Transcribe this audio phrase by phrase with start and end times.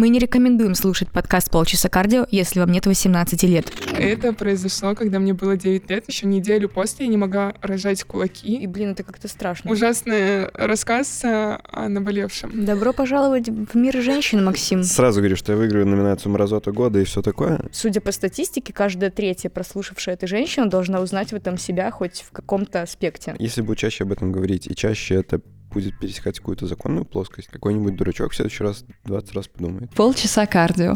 [0.00, 3.70] Мы не рекомендуем слушать подкаст «Полчаса кардио», если вам нет 18 лет.
[3.92, 6.04] Это произошло, когда мне было 9 лет.
[6.08, 8.56] Еще неделю после я не могла рожать кулаки.
[8.56, 9.70] И, блин, это как-то страшно.
[9.70, 12.64] Ужасный рассказ о наболевшем.
[12.64, 14.84] Добро пожаловать в мир женщин, Максим.
[14.84, 17.60] Сразу говорю, что я выиграю номинацию «Мразота года» и все такое.
[17.70, 22.30] Судя по статистике, каждая третья прослушавшая эта женщина должна узнать в этом себя хоть в
[22.30, 23.36] каком-то аспекте.
[23.38, 27.96] Если бы чаще об этом говорить, и чаще это будет пересекать какую-то законную плоскость, какой-нибудь
[27.96, 29.90] дурачок в следующий раз 20 раз подумает.
[29.94, 30.94] Полчаса кардио.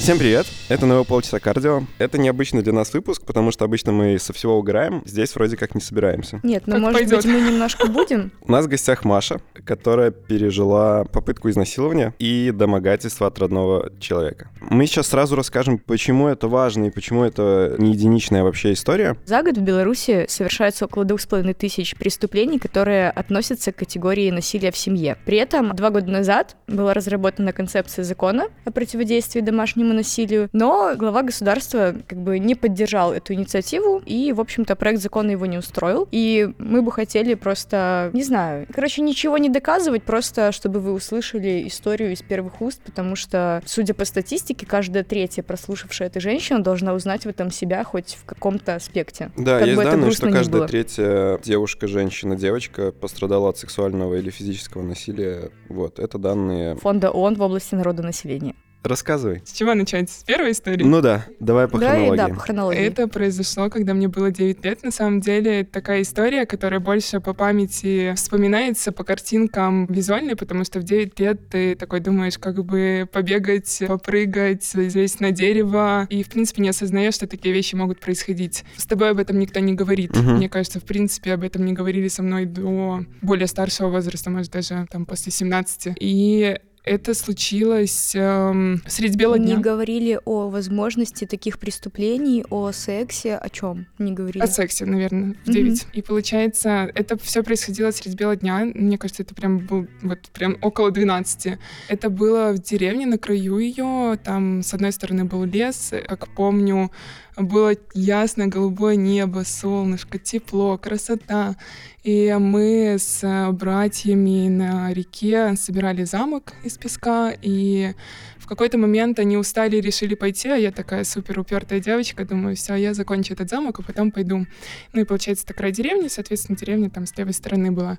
[0.00, 0.46] Всем привет!
[0.70, 1.82] Это новый полчаса кардио.
[1.98, 5.02] Это необычный для нас выпуск, потому что обычно мы со всего угораем.
[5.04, 6.40] Здесь вроде как не собираемся.
[6.42, 7.16] Нет, ну Как может пойдет.
[7.16, 8.32] быть мы немножко будем?
[8.40, 14.48] У нас в гостях Маша, которая пережила попытку изнасилования и домогательства от родного человека.
[14.60, 19.18] Мы сейчас сразу расскажем, почему это важно и почему это не единичная вообще история.
[19.26, 24.30] За год в Беларуси совершается около двух с половиной тысяч преступлений, которые относятся к категории
[24.30, 25.18] насилия в семье.
[25.26, 31.22] При этом два года назад была разработана концепция закона о противодействии домашнему насилию, но глава
[31.22, 36.08] государства как бы не поддержал эту инициативу, и, в общем-то, проект закона его не устроил.
[36.10, 41.66] И мы бы хотели просто, не знаю, короче, ничего не доказывать, просто чтобы вы услышали
[41.66, 46.94] историю из первых уст, потому что, судя по статистике, каждая третья прослушавшая эта женщина должна
[46.94, 49.30] узнать в этом себя хоть в каком-то аспекте.
[49.36, 54.30] Да, Как есть бы данные, что каждая третья девушка, женщина, девочка пострадала от сексуального или
[54.30, 55.50] физического насилия.
[55.68, 56.76] Вот, это данные.
[56.76, 58.54] Фонда ООН в области народонаселения.
[58.82, 59.42] Рассказывай.
[59.44, 60.10] С чего начать?
[60.10, 60.84] С первой истории?
[60.84, 62.16] Ну да, давай по да, и хронологии.
[62.16, 62.80] да, по хронологии.
[62.80, 64.82] Это произошло, когда мне было 9 лет.
[64.82, 70.64] На самом деле, это такая история, которая больше по памяти вспоминается по картинкам визуальной, потому
[70.64, 76.22] что в 9 лет ты такой думаешь, как бы побегать, попрыгать, залезть на дерево, и,
[76.22, 78.64] в принципе, не осознаешь, что такие вещи могут происходить.
[78.76, 80.16] С тобой об этом никто не говорит.
[80.16, 80.36] Мгм.
[80.36, 84.50] Мне кажется, в принципе, об этом не говорили со мной до более старшего возраста, может,
[84.50, 85.94] даже там после 17.
[86.00, 89.56] И это случилось эм, средь бела Не дня.
[89.58, 94.42] говорили о возможности таких преступлений, о сексе, о чем не говорили.
[94.42, 95.52] О сексе, наверное, в Мгм.
[95.52, 95.86] 9.
[95.92, 98.64] И получается, это все происходило средь бела дня.
[98.74, 101.58] Мне кажется, это прям был вот прям около 12.
[101.88, 104.18] Это было в деревне на краю ее.
[104.24, 106.90] Там с одной стороны был лес, как помню,
[107.36, 111.56] было ясное голубое небо, солнышко, тепло, красота.
[112.02, 117.92] И мы с э, братьями на реке собирали замок из песка, и
[118.38, 122.56] в какой-то момент они устали и решили пойти, а я такая супер упертая девочка, думаю,
[122.56, 124.46] все, я закончу этот замок, а потом пойду.
[124.94, 127.98] Ну и получается, это край деревни, соответственно, деревня там с левой стороны была.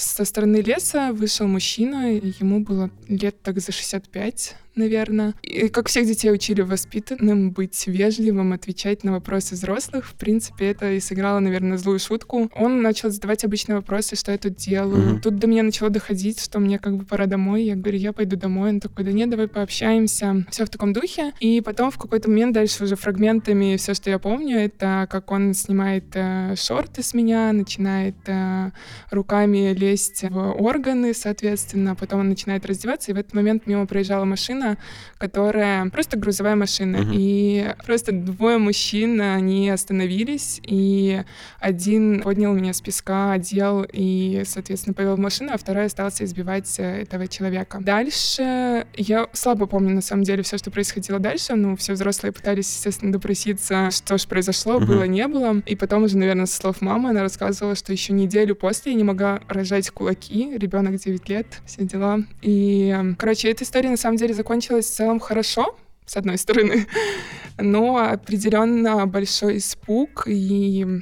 [0.00, 5.34] Со стороны леса вышел мужчина, ему было лет так за 65, наверное.
[5.42, 10.06] И как всех детей учили воспитанным, быть вежливым, отвечать на вопросы взрослых.
[10.06, 12.50] В принципе, это и сыграло, наверное, злую шутку.
[12.54, 15.14] Он начал задавать обычные вопросы, что я тут делаю.
[15.14, 15.20] Мгм.
[15.20, 17.64] Тут до меня начало доходить, что мне как бы пора домой.
[17.64, 18.70] Я говорю, я пойду домой.
[18.70, 20.46] Он такой, да нет, давай пообщаемся.
[20.50, 21.32] Все в таком духе.
[21.40, 25.52] И потом в какой-то момент дальше уже фрагментами все, что я помню, это как он
[25.54, 28.70] снимает э, шорты с меня, начинает э,
[29.10, 31.94] руками лезть в органы, соответственно.
[31.94, 34.76] Потом он начинает раздеваться, и в этот момент мимо проезжала машина,
[35.18, 36.98] которая просто грузовая машина.
[36.98, 37.12] Мгм.
[37.14, 41.22] И просто двое мужчин, они остановились, и
[41.58, 46.74] один поднял меня с песка, одел и, соответственно, повел в машину, а второй остался избивать
[46.78, 47.78] э, этого человека.
[47.80, 51.54] Дальше я слабо помню, на самом деле, все, что происходило дальше.
[51.54, 54.86] Ну, все взрослые пытались, естественно, допроситься, что же произошло, Мгм.
[54.86, 55.62] было, не было.
[55.66, 59.04] И потом уже, наверное, со слов мамы, она рассказывала, что еще неделю после я не
[59.04, 62.20] могла рожать кулаки, ребенок 9 лет, все дела.
[62.42, 66.86] И, короче, эта история на самом деле закончилась в целом хорошо, с одной стороны,
[67.58, 71.00] но определенно большой испуг и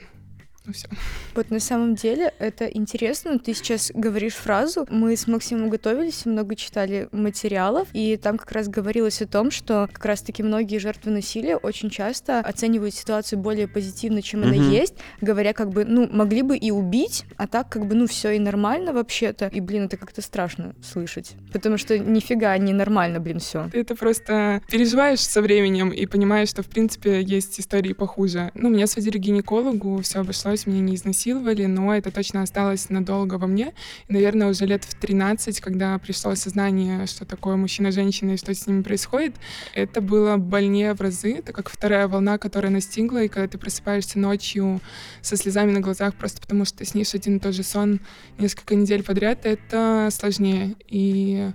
[0.69, 0.87] ну, все.
[1.35, 3.39] Вот на самом деле это интересно.
[3.39, 4.87] Ты сейчас говоришь фразу.
[4.91, 9.89] Мы с Максимом готовились, много читали материалов, и там как раз говорилось о том, что
[9.93, 14.71] как раз-таки многие жертвы насилия очень часто оценивают ситуацию более позитивно, чем она Мгм.
[14.71, 18.33] есть, говоря как бы, ну, могли бы и убить, а так как бы, ну, все
[18.33, 19.47] и нормально вообще-то.
[19.47, 21.33] И, блин, это как-то страшно слышать.
[21.53, 23.71] Потому что нифига не нормально, блин, все.
[23.73, 28.51] Ты это просто переживаешь со временем и понимаешь, что, в принципе, есть истории похуже.
[28.55, 33.35] Ну, меня сводили к гинекологу, все обошлось, меня не изнасиловали, но это точно осталось надолго
[33.35, 33.75] во мне.
[34.09, 38.67] И, наверное, уже лет в 13, когда пришло осознание, что такое мужчина-женщина и что с
[38.67, 39.35] ними происходит,
[39.75, 44.19] это было больнее в разы, так как вторая волна, которая настигла, и когда ты просыпаешься
[44.19, 44.81] ночью
[45.23, 48.01] со слезами на глазах просто потому, что ты снишь один и тот же сон
[48.39, 50.75] несколько недель подряд, это сложнее.
[50.89, 51.51] И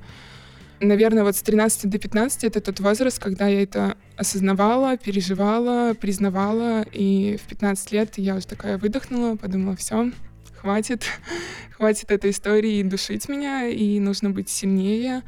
[0.83, 6.85] наверное, вот с 13 до 15 это тот возраст, когда я это осознавала, переживала, признавала.
[6.91, 10.11] И в 15 лет я уже такая выдохнула, подумала, все,
[10.55, 11.03] хватит,
[11.71, 15.23] хватит этой истории душить меня, и нужно быть сильнее.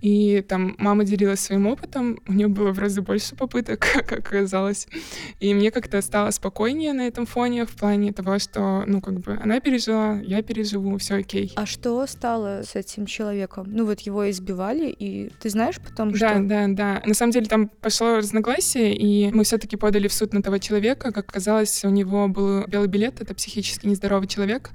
[0.00, 4.86] И там мама делилась своим опытом, у нее было в разы больше попыток, как оказалось.
[5.40, 9.38] И мне как-то стало спокойнее на этом фоне в плане того, что, ну, как бы
[9.42, 11.52] она пережила, я переживу, все окей.
[11.56, 13.66] А что стало с этим человеком?
[13.68, 16.26] Ну, вот его избивали, и ты знаешь потом, что...
[16.26, 17.02] Да, да, да.
[17.04, 21.12] На самом деле там пошло разногласие, и мы все-таки подали в суд на того человека.
[21.12, 24.70] Как оказалось, у него был белый билет, это психически нездоровый человек,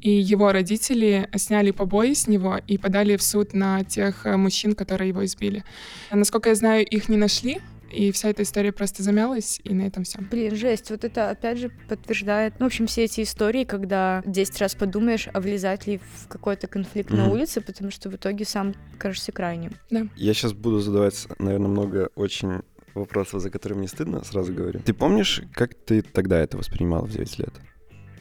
[0.00, 4.36] и его родители сняли побои с него и подали в суд на тех э,
[4.68, 5.64] мужчин, которые его избили.
[6.10, 7.60] Насколько я знаю, их не нашли,
[7.90, 10.18] и вся эта история просто замялась, и на этом все.
[10.20, 10.90] Блин, жесть.
[10.90, 15.28] Вот это опять же подтверждает, ну, в общем, все эти истории, когда 10 раз подумаешь,
[15.32, 17.16] а влезать ли в какой-то конфликт mm-hmm.
[17.16, 19.72] на улице, потому что в итоге сам кажешься крайним.
[19.90, 20.06] Да.
[20.16, 22.60] Я сейчас буду задавать, наверное, много очень
[22.94, 24.80] вопросов, за которые мне стыдно, сразу говорю.
[24.80, 27.54] Ты помнишь, как ты тогда это воспринимал в 9 лет?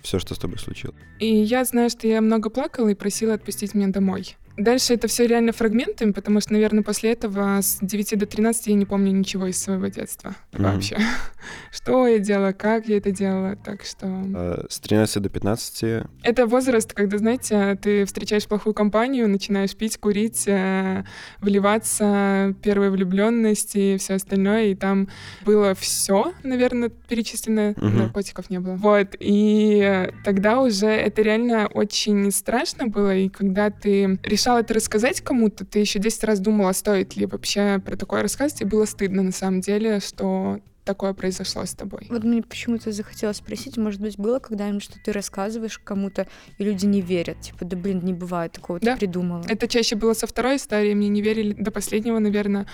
[0.02, 0.96] Все, что с тобой случилось.
[1.20, 4.38] И я знаю, что я много плакала и просила отпустить меня домой.
[4.58, 8.74] Дальше это все реально фрагментами, потому что, наверное, после этого с 9 до 13 я
[8.74, 10.74] не помню ничего из своего детства mm-hmm.
[10.74, 10.98] вообще.
[11.72, 14.08] Что я делала, как я это делала, так что...
[14.08, 16.06] А, с 13 до 15?
[16.24, 21.04] Это возраст, когда, знаете, ты встречаешь плохую компанию, начинаешь пить, курить, э,
[21.40, 25.08] вливаться, первая влюбленность и все остальное, и там
[25.46, 27.90] было все, наверное, перечислено, mm-hmm.
[27.90, 28.76] наркотиков не было.
[28.76, 34.74] Вот, и тогда уже это реально очень страшно было, и когда ты решаешь решала это
[34.74, 38.86] рассказать кому-то, ты еще 10 раз думала, стоит ли вообще про такое рассказать, и было
[38.86, 42.08] стыдно на самом деле, что такое произошло с тобой?
[42.10, 46.28] Вот мне почему-то захотелось спросить, может быть, было когда-нибудь, что ты рассказываешь кому-то,
[46.58, 47.42] и люди не верят?
[47.42, 48.94] Типа, да блин, не бывает такого, да.
[48.94, 49.44] ты придумала.
[49.50, 52.68] Это чаще было со второй истории, мне не верили до последнего, наверное,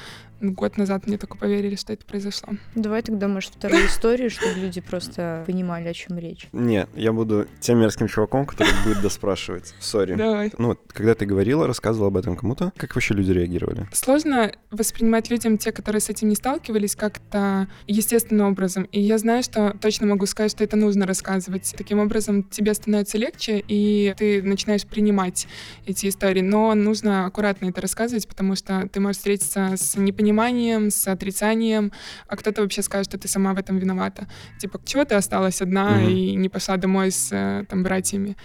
[0.51, 2.49] год назад мне только поверили, что это произошло.
[2.75, 6.47] Давай тогда, может, вторую историю, чтобы люди просто понимали, о чем речь.
[6.51, 9.73] Не, я буду тем мерзким чуваком, который будет доспрашивать.
[9.79, 10.15] Сори.
[10.15, 10.51] Давай.
[10.57, 13.87] Ну, когда ты говорила, рассказывала об этом кому-то, как вообще люди реагировали?
[13.93, 18.83] Сложно воспринимать людям, те, которые с этим не сталкивались, как-то естественным образом.
[18.91, 21.73] И я знаю, что точно могу сказать, что это нужно рассказывать.
[21.77, 25.47] Таким образом, тебе становится легче, и ты начинаешь принимать
[25.85, 26.41] эти истории.
[26.41, 31.91] Но нужно аккуратно это рассказывать, потому что ты можешь встретиться с непониманием, с отрицанием,
[32.27, 34.27] а кто-то вообще скажет, что ты сама в этом виновата.
[34.59, 36.11] Типа, чего ты осталась одна mm-hmm.
[36.11, 38.35] и не пошла домой с э, там братьями?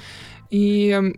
[0.51, 1.15] И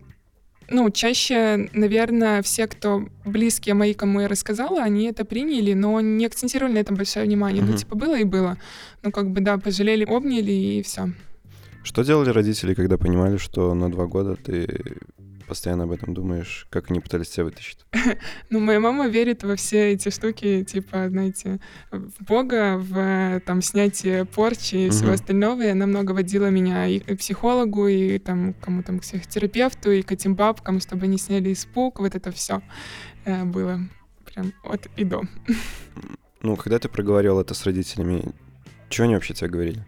[0.69, 6.25] ну, чаще, наверное, все, кто близкие мои, кому я рассказала, они это приняли, но не
[6.25, 7.61] акцентировали на этом большое внимание.
[7.61, 7.71] Mm-hmm.
[7.71, 8.57] Ну, типа, было и было.
[9.03, 11.09] Ну, как бы, да, пожалели, обняли и все.
[11.83, 14.67] Что делали родители, когда понимали, что на два года ты
[15.51, 17.79] постоянно об этом думаешь, как они пытались тебя вытащить?
[18.49, 21.59] Ну, моя мама верит во все эти штуки, типа, знаете,
[21.91, 25.61] в Бога, в там снятие порчи и всего остального.
[25.63, 30.03] И она много водила меня и к психологу, и там кому там к психотерапевту, и
[30.03, 31.99] к этим бабкам, чтобы они сняли испуг.
[31.99, 32.61] Вот это все
[33.25, 33.81] э, было
[34.23, 35.23] прям от и до.
[36.43, 38.33] Ну, когда ты проговорил это с родителями,
[38.89, 39.85] что они вообще тебе говорили?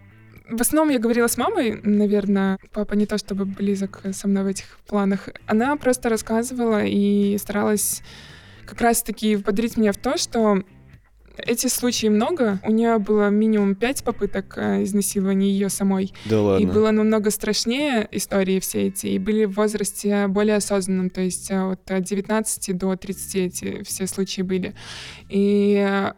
[0.50, 4.48] В основном я говорила с мамой, наверное, папа не то чтобы близок со мной в
[4.48, 5.30] этих планах.
[5.48, 8.02] Она просто рассказывала и старалась
[8.66, 10.64] как раз-таки подарить меня в то, что
[11.38, 12.60] эти случаи много.
[12.64, 16.14] У нее было минимум пять попыток э, изнасилования ее самой.
[16.26, 16.64] Да ладно.
[16.64, 19.08] И было намного страшнее истории все эти.
[19.08, 21.10] И были в возрасте более осознанном.
[21.10, 24.76] То есть э, от 19 до 30 эти все случаи были.
[25.30, 26.12] И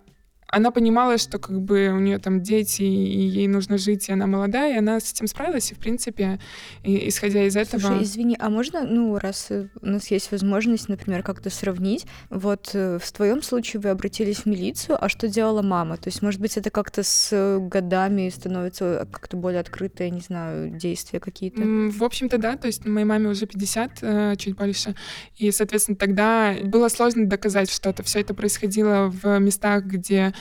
[0.47, 4.27] она понимала, что как бы у нее там дети, и ей нужно жить, и она
[4.27, 6.39] молодая, и она с этим справилась, и в принципе,
[6.84, 7.81] и, исходя из этого...
[7.81, 13.00] Слушай, извини, а можно, ну, раз у нас есть возможность, например, как-то сравнить, вот э,
[13.01, 15.98] в твоем случае вы обратились в милицию, а что делала мама?
[15.98, 21.20] То есть, может быть, это как-то с годами становится как-то более открытое, не знаю, действия
[21.20, 21.62] какие-то?
[21.62, 24.96] В общем-то, да, то есть моей маме уже 50, э, чуть больше,
[25.38, 28.03] и, соответственно, тогда было сложно доказать что-то.
[28.03, 30.35] Все это происходило в местах, где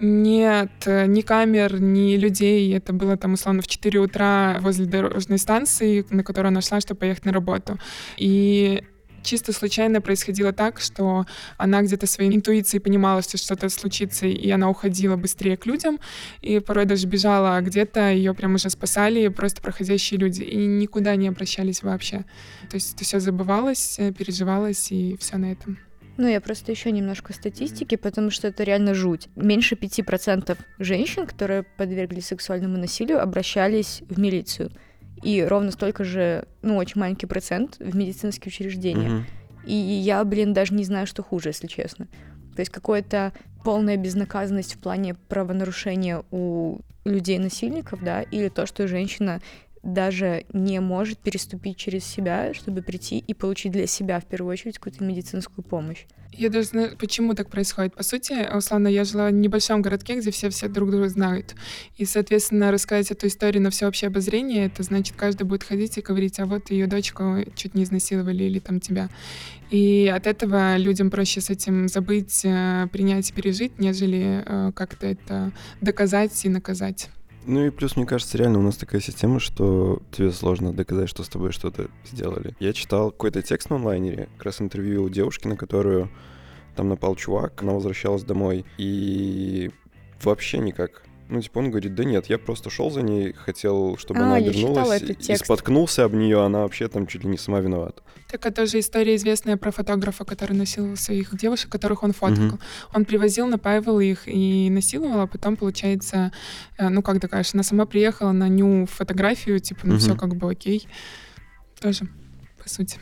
[0.00, 2.74] нет ни камер, ни людей.
[2.76, 7.00] Это было там, условно, в 4 утра возле дорожной станции, на которую она шла, чтобы
[7.00, 7.78] поехать на работу.
[8.16, 8.82] И
[9.22, 11.24] чисто случайно происходило так, что
[11.56, 15.98] она где-то своей интуицией понимала, что что-то случится, и она уходила быстрее к людям,
[16.42, 21.16] и порой даже бежала, а где-то ее прям уже спасали просто проходящие люди, и никуда
[21.16, 22.26] не обращались вообще.
[22.68, 25.78] То есть это все забывалось, переживалось, и все на этом.
[26.16, 29.28] Ну, я просто еще немножко статистики, потому что это реально жуть.
[29.34, 34.70] Меньше 5% женщин, которые подверглись сексуальному насилию, обращались в милицию.
[35.22, 39.08] И ровно столько же, ну, очень маленький процент в медицинские учреждения.
[39.08, 39.66] Mm-hmm.
[39.66, 42.06] И я, блин, даже не знаю, что хуже, если честно.
[42.54, 43.32] То есть какая-то
[43.64, 49.40] полная безнаказанность в плане правонарушения у людей-насильников, да, или то, что женщина
[49.84, 54.78] даже не может переступить через себя, чтобы прийти и получить для себя в первую очередь
[54.78, 56.06] какую-то медицинскую помощь.
[56.36, 57.94] Я даже знаю, почему так происходит.
[57.94, 61.54] По сути, условно, я жила в небольшом городке, где все все друг друга знают.
[61.96, 66.40] И, соответственно, рассказать эту историю на всеобщее обозрение, это значит, каждый будет ходить и говорить,
[66.40, 69.10] а вот ее дочку чуть не изнасиловали или там тебя.
[69.70, 75.06] И от этого людям проще с этим забыть, э, принять и пережить, нежели э, как-то
[75.06, 77.10] это доказать и наказать.
[77.46, 81.22] Ну и плюс, мне кажется, реально у нас такая система, что тебе сложно доказать, что
[81.22, 82.54] с тобой что-то сделали.
[82.58, 86.10] Я читал какой-то текст на онлайнере, как раз интервью у девушки, на которую
[86.74, 89.70] там напал чувак, она возвращалась домой, и
[90.22, 94.20] вообще никак ну, типа, он говорит, да нет, я просто шел за ней, хотел, чтобы
[94.20, 98.02] а, она обернулась, и споткнулся об нее, она вообще там чуть ли не сама виновата.
[98.30, 102.46] Так это же история известная про фотографа, который насиловал своих девушек, которых он фоткал.
[102.46, 102.58] Угу.
[102.94, 106.32] Он привозил, напаивал их и насиловал, а потом, получается,
[106.78, 110.00] э, ну, как докажешь, она сама приехала на ню фотографию, типа, ну, угу.
[110.00, 110.86] все как бы окей.
[111.80, 112.08] Тоже,
[112.62, 112.98] по сути.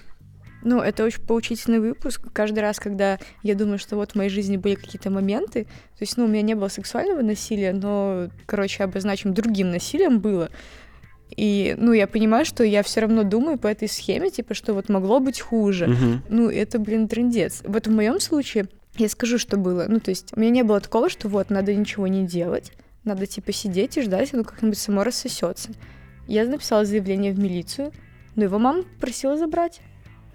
[0.62, 2.22] Ну, это очень поучительный выпуск.
[2.32, 6.16] Каждый раз, когда я думаю, что вот в моей жизни были какие-то моменты, то есть,
[6.16, 10.50] ну, у меня не было сексуального насилия, но, короче, обозначим, другим насилием было.
[11.36, 14.88] И, ну, я понимаю, что я все равно думаю по этой схеме, типа, что вот
[14.88, 15.86] могло быть хуже.
[15.86, 16.18] Uh-huh.
[16.28, 17.62] Ну, это, блин, трендец.
[17.64, 18.66] Вот в моем случае
[18.96, 19.86] я скажу, что было.
[19.88, 22.72] Ну, то есть, у меня не было такого, что вот, надо ничего не делать,
[23.04, 25.70] надо, типа, сидеть и ждать, оно как-нибудь само рассосется.
[26.28, 27.92] Я написала заявление в милицию,
[28.36, 29.80] но его мама просила забрать.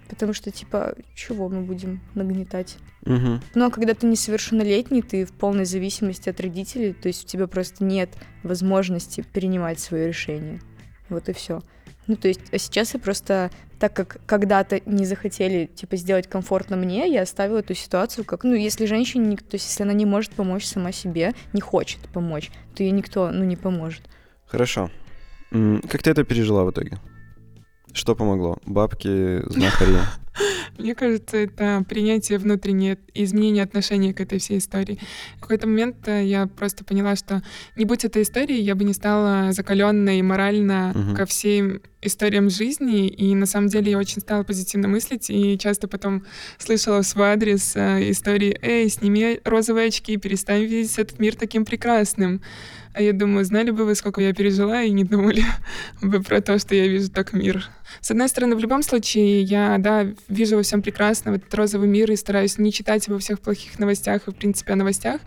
[0.08, 2.78] Потому что, типа, чего мы будем нагнетать?
[3.04, 3.40] Угу.
[3.54, 7.84] Но когда ты несовершеннолетний, ты в полной зависимости от родителей, то есть у тебя просто
[7.84, 8.10] нет
[8.42, 10.60] возможности принимать свое решение.
[11.08, 11.62] Вот и все.
[12.06, 16.76] Ну, то есть, а сейчас я просто, так как когда-то не захотели, типа, сделать комфортно
[16.76, 20.32] мне, я оставила эту ситуацию как, ну, если женщине, то есть, если она не может
[20.32, 24.02] помочь сама себе, не хочет помочь, то ей никто, ну, не поможет.
[24.46, 24.90] Хорошо.
[25.50, 26.98] Как ты это пережила в итоге?
[27.92, 28.58] Что помогло?
[28.64, 29.96] Бабки, знахари?
[30.78, 34.98] Мне кажется, это принятие внутреннее, изменение отношения к этой всей истории.
[35.38, 37.42] В какой-то момент э, я просто поняла, что
[37.76, 41.16] не будь этой истории, я бы не стала закаленной морально угу.
[41.16, 45.88] ко всем историям жизни, и на самом деле я очень стала позитивно мыслить, и часто
[45.88, 46.24] потом
[46.58, 51.64] слышала в свой адрес э, истории «Эй, сними розовые очки, перестань видеть этот мир таким
[51.64, 52.40] прекрасным».
[52.94, 55.44] А я думаю, знали бы вы, сколько я пережила, и не думали
[56.02, 57.68] бы про то, что я вижу так мир.
[58.00, 62.10] С одной стороны, в любом случае, я, да, вижу во всем прекрасно этот розовый мир
[62.10, 65.20] и стараюсь не читать во всех плохих новостях и, в принципе, о новостях,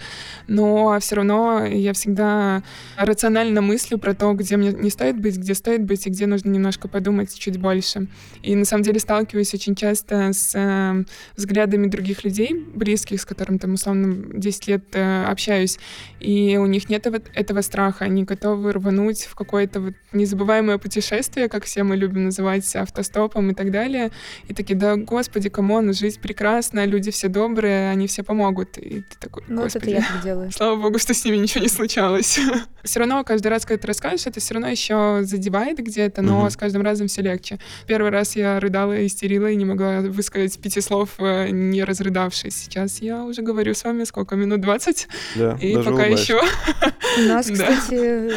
[0.48, 2.64] но все равно я всегда
[2.98, 6.50] рационально мыслю про то, где мне не стоит быть, где стоит быть, и где нужно
[6.50, 8.08] немножко подумать чуть больше.
[8.44, 11.04] И на самом деле сталкиваюсь очень часто с э,
[11.36, 15.80] взглядами других людей, близких, с которыми там условно 10 лет э, общаюсь,
[16.20, 21.66] и у них нет этого страха, они готовы рвануть в какое-то вот незабываемое путешествие, как
[21.66, 24.12] все мы любим называть автостопом и так далее,
[24.48, 28.78] и такие, да, господи, come on, жизнь прекрасна, люди все добрые, они все помогут.
[28.78, 30.52] И ты такой, ну, вот это я так делаю.
[30.56, 32.40] Слава богу, что с ними ничего не случалось.
[32.84, 36.58] все равно каждый раз, когда ты расскажешь, это все равно еще задевает где-то, но с
[36.58, 37.60] каждым разом все легче.
[37.88, 42.56] Первый раз я рыдала, истерила и не могла высказать пяти слов, э, не разрыдавшись.
[42.56, 45.08] Сейчас я уже говорю с вами сколько, минут двадцать?
[45.36, 46.42] Да, И пока еще.
[47.18, 48.32] У нас, кстати,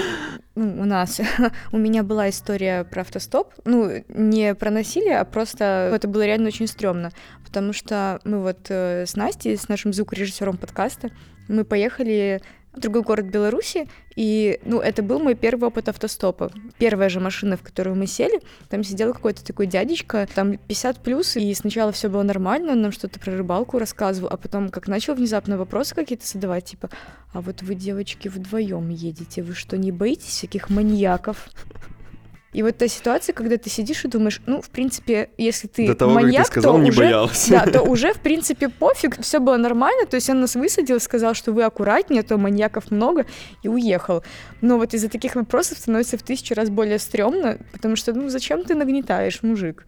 [0.55, 1.21] ну, у нас,
[1.73, 6.49] у меня была история про автостоп, ну, не про насилие, а просто это было реально
[6.49, 7.11] очень стрёмно,
[7.45, 11.11] потому что мы вот э, с Настей, с нашим звукорежиссером подкаста,
[11.49, 12.41] мы поехали
[12.73, 16.51] в другой город Беларуси, и, ну, это был мой первый опыт автостопа.
[16.79, 21.37] Первая же машина, в которую мы сели, там сидел какой-то такой дядечка, там 50 плюс,
[21.37, 25.15] и сначала все было нормально, он нам что-то про рыбалку рассказывал, а потом как начал
[25.15, 26.91] внезапно вопросы какие-то задавать, типа,
[27.33, 31.49] а вот вы, девочки, вдвоем едете, вы что, не боитесь всяких маньяков?
[32.55, 35.97] И вот та ситуация, когда ты сидишь и думаешь, ну, в принципе, если ты До
[35.97, 37.51] того, маньяк, как ты сказал, то не уже, боялся.
[37.51, 41.35] Да, то уже, в принципе, пофиг, все было нормально, то есть он нас высадил, сказал,
[41.35, 43.27] что вы аккуратнее, а то маньяков много,
[43.65, 44.23] и уехал.
[44.61, 48.63] Но вот из-за таких вопросов становится в тысячу раз более стрёмно, потому что, ну, зачем
[48.63, 49.85] ты нагнетаешь, мужик?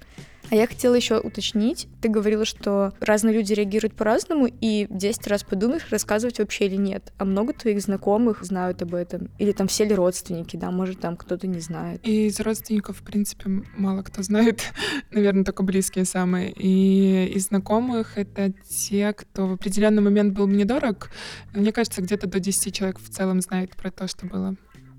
[0.51, 1.89] А я хотела еще уточнить.
[2.01, 7.13] Ты говорила, что разные люди реагируют по-разному, и 10 раз подумаешь, рассказывать вообще или нет.
[7.19, 9.31] А много твоих знакомых знают об этом?
[9.39, 12.01] Или там все ли родственники, да, может, там кто-то не знает?
[12.07, 14.63] И из родственников, в принципе, мало кто знает.
[15.11, 16.53] Наверное, только близкие самые.
[16.53, 21.11] И из знакомых это те, кто в определенный момент был мне дорог.
[21.55, 24.57] Мне кажется, где-то до 10 человек в целом знает про то, что было.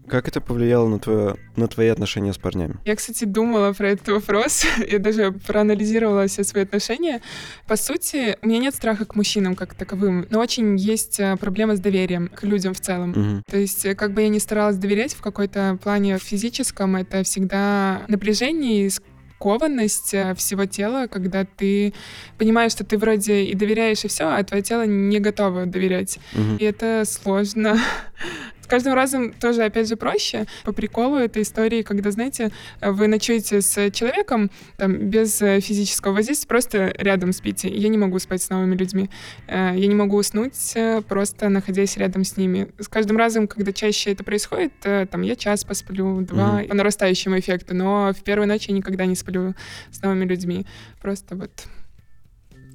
[0.08, 2.76] Как это повлияло на, твое, на твои отношения с парнями?
[2.86, 4.66] Я, кстати, думала про этот вопрос.
[4.90, 7.22] Я даже проанализировала все свои отношения.
[7.68, 11.76] По сути, у меня нет страха к мужчинам как таковым, но очень есть э, проблема
[11.76, 13.10] с доверием к людям в целом.
[13.10, 13.44] Мгм.
[13.50, 18.04] То есть, э, как бы я ни старалась доверять в какой-то плане физическом, это всегда
[18.08, 18.90] напряжение и
[19.38, 21.94] скованность э, всего тела, когда ты
[22.38, 26.20] понимаешь, что ты вроде и доверяешь, и все, а твое тело не готово доверять.
[26.34, 26.58] Мгм.
[26.58, 27.78] И это сложно.
[28.68, 30.46] С каждым разом тоже, опять же, проще.
[30.66, 36.50] По приколу этой истории, когда, знаете, вы ночуете с человеком там, без э, физического воздействия,
[36.50, 37.70] просто рядом спите.
[37.70, 39.10] Я не могу спать с новыми людьми.
[39.48, 42.68] Э, Я не могу уснуть, э, просто находясь рядом с ними.
[42.78, 46.68] С каждым разом, когда чаще это происходит, там, я час посплю, два, Мгм.
[46.68, 49.56] по нарастающему эффекту, но в первой ночи я никогда не сплю
[49.92, 50.66] с новыми людьми.
[51.02, 51.52] Просто вот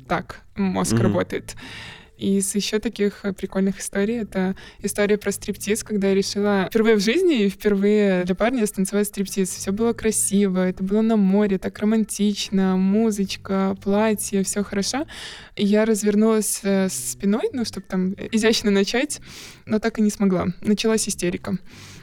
[0.09, 1.03] так мозг Мгм.
[1.03, 1.55] работает.
[2.23, 7.00] Из еще таких э, прикольных историй это история про стриптиз, когда я решила впервые в
[7.00, 9.50] жизни и впервые для парня станцевать стриптиз.
[9.50, 15.05] Все было красиво, это было на море, так романтично, музычка, платье, все хорошо.
[15.57, 19.21] И я развернулась э, спиной, ну, чтобы там изящно начать,
[19.67, 20.47] но так и не смогла.
[20.61, 21.59] Началась истерика.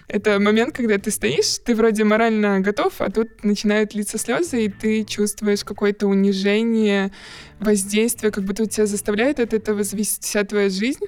[0.10, 4.70] Это момент, когда ты стоишь, ты вроде морально готов, а тут начинают литься слезы, и
[4.70, 7.12] ты чувствуешь какое-то унижение,
[7.60, 11.06] воздействие, как будто тебя заставляет от этого зависеть вся твоя жизнь,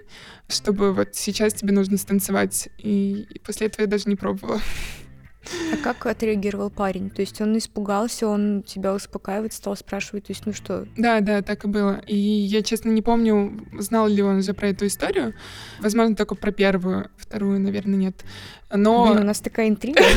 [0.48, 2.70] чтобы вот сейчас тебе нужно станцевать.
[2.78, 4.62] И после этого я даже не пробовала.
[5.74, 7.10] А как отреагировал парень?
[7.10, 11.42] То есть он испугался, он тебя успокаивает, стал спрашивать, то есть, ну что, Да, да,
[11.42, 12.02] так и было.
[12.06, 15.34] И я, честно, не помню, знал ли он уже про эту историю.
[15.80, 18.24] Возможно, только про первую, вторую, наверное, нет.
[18.74, 19.08] Но...
[19.08, 20.02] блин, у нас такая интрига.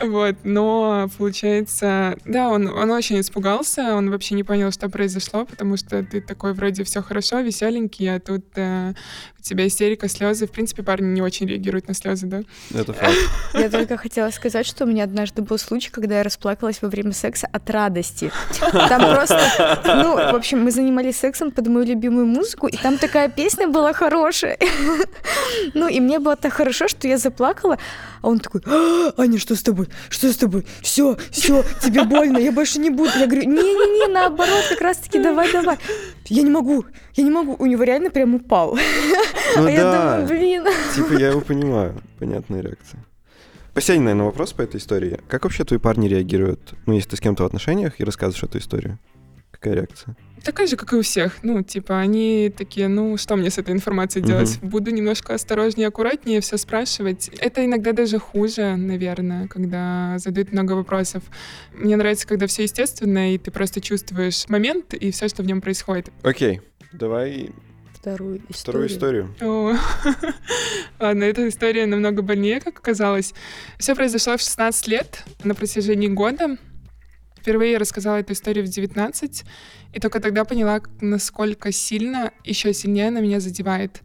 [0.00, 5.76] Вот, но получается, да, он, он очень испугался, он вообще не понял, что произошло, потому
[5.76, 8.94] что ты такой вроде все хорошо, веселенький, а тут э,
[9.38, 10.46] у тебя истерика, слезы.
[10.46, 12.42] В принципе, парни не очень реагируют на слезы, да?
[12.72, 13.16] Это факт.
[13.54, 17.12] Я только хотела сказать, что у меня однажды был случай, когда я расплакалась во время
[17.12, 18.30] секса от радости.
[18.70, 23.28] Там просто, ну, в общем, мы занимались сексом под мою любимую музыку, и там такая
[23.28, 24.58] песня была хорошая.
[25.74, 27.78] Ну, и мне было так хорошо, что я заплакала,
[28.22, 29.88] а он такой, «А, Аня, что с тобой?
[30.08, 30.66] Что с тобой?
[30.80, 33.10] Все, все, тебе больно, я больше не буду.
[33.18, 35.78] Я говорю, не-не-не, наоборот, как раз-таки давай, давай.
[36.26, 36.84] Я не могу,
[37.14, 37.56] я не могу.
[37.58, 38.78] У него реально прям упал.
[39.56, 40.64] Ну А я да, думаю, блин.
[40.94, 41.94] типа я его понимаю.
[42.18, 43.04] Понятная реакция.
[43.74, 45.20] Последний, наверное, вопрос по этой истории.
[45.28, 48.58] Как вообще твои парни реагируют, ну, если ты с кем-то в отношениях и рассказываешь эту
[48.58, 48.98] историю?
[49.52, 50.16] Какая реакция?
[50.44, 51.42] Такая же, как и у всех.
[51.42, 54.58] Ну, типа, они такие, ну, что мне с этой информацией делать?
[54.62, 57.30] Буду немножко осторожнее, аккуратнее все спрашивать.
[57.38, 61.22] Это иногда даже хуже, наверное, когда задают много вопросов.
[61.74, 65.60] Мне нравится, когда все естественно, и ты просто чувствуешь момент и все, что в нем
[65.60, 66.10] происходит.
[66.22, 66.60] Окей,
[66.92, 67.50] давай
[68.00, 69.34] Вторую вторую историю.
[69.40, 69.74] О,
[71.00, 73.34] Ладно, эта история намного больнее, как оказалось.
[73.76, 76.56] Все произошло в 16 лет, на протяжении года.
[77.48, 79.44] Впервые рассказала эту историю в 19,
[79.94, 84.02] и только тогда поняла, насколько сильно, еще сильнее она меня задевает.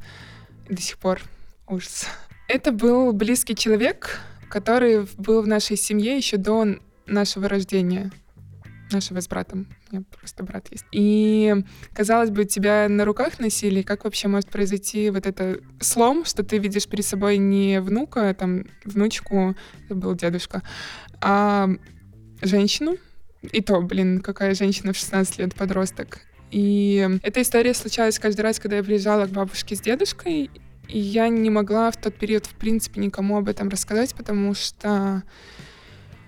[0.69, 1.19] До сих пор
[1.67, 2.05] ужас.
[2.47, 8.13] Это был близкий человек, который был в нашей семье еще до нашего рождения.
[8.93, 9.67] Нашего с братом.
[9.91, 10.85] У меня просто брат есть.
[10.93, 11.53] И
[11.93, 16.59] казалось бы, тебя на руках носили, как вообще может произойти вот это слом, что ты
[16.59, 19.53] видишь перед собой не внука, а там, внучку,
[19.83, 20.61] это был дедушка,
[21.19, 21.67] а
[22.41, 22.95] женщину.
[23.51, 26.21] И то, блин, какая женщина в 16 лет, подросток.
[26.51, 30.51] И эта история случалась каждый раз, когда я приезжала к бабушке с дедушкой,
[30.87, 35.23] и я не могла в тот период, в принципе, никому об этом рассказать, потому что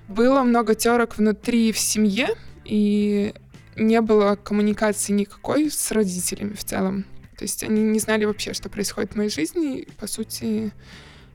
[0.07, 2.29] было много терок внутри в семье,
[2.63, 3.33] и
[3.75, 7.05] не было коммуникации никакой с родителями в целом.
[7.37, 10.71] То есть они не знали вообще, что происходит в моей жизни, и, по сути,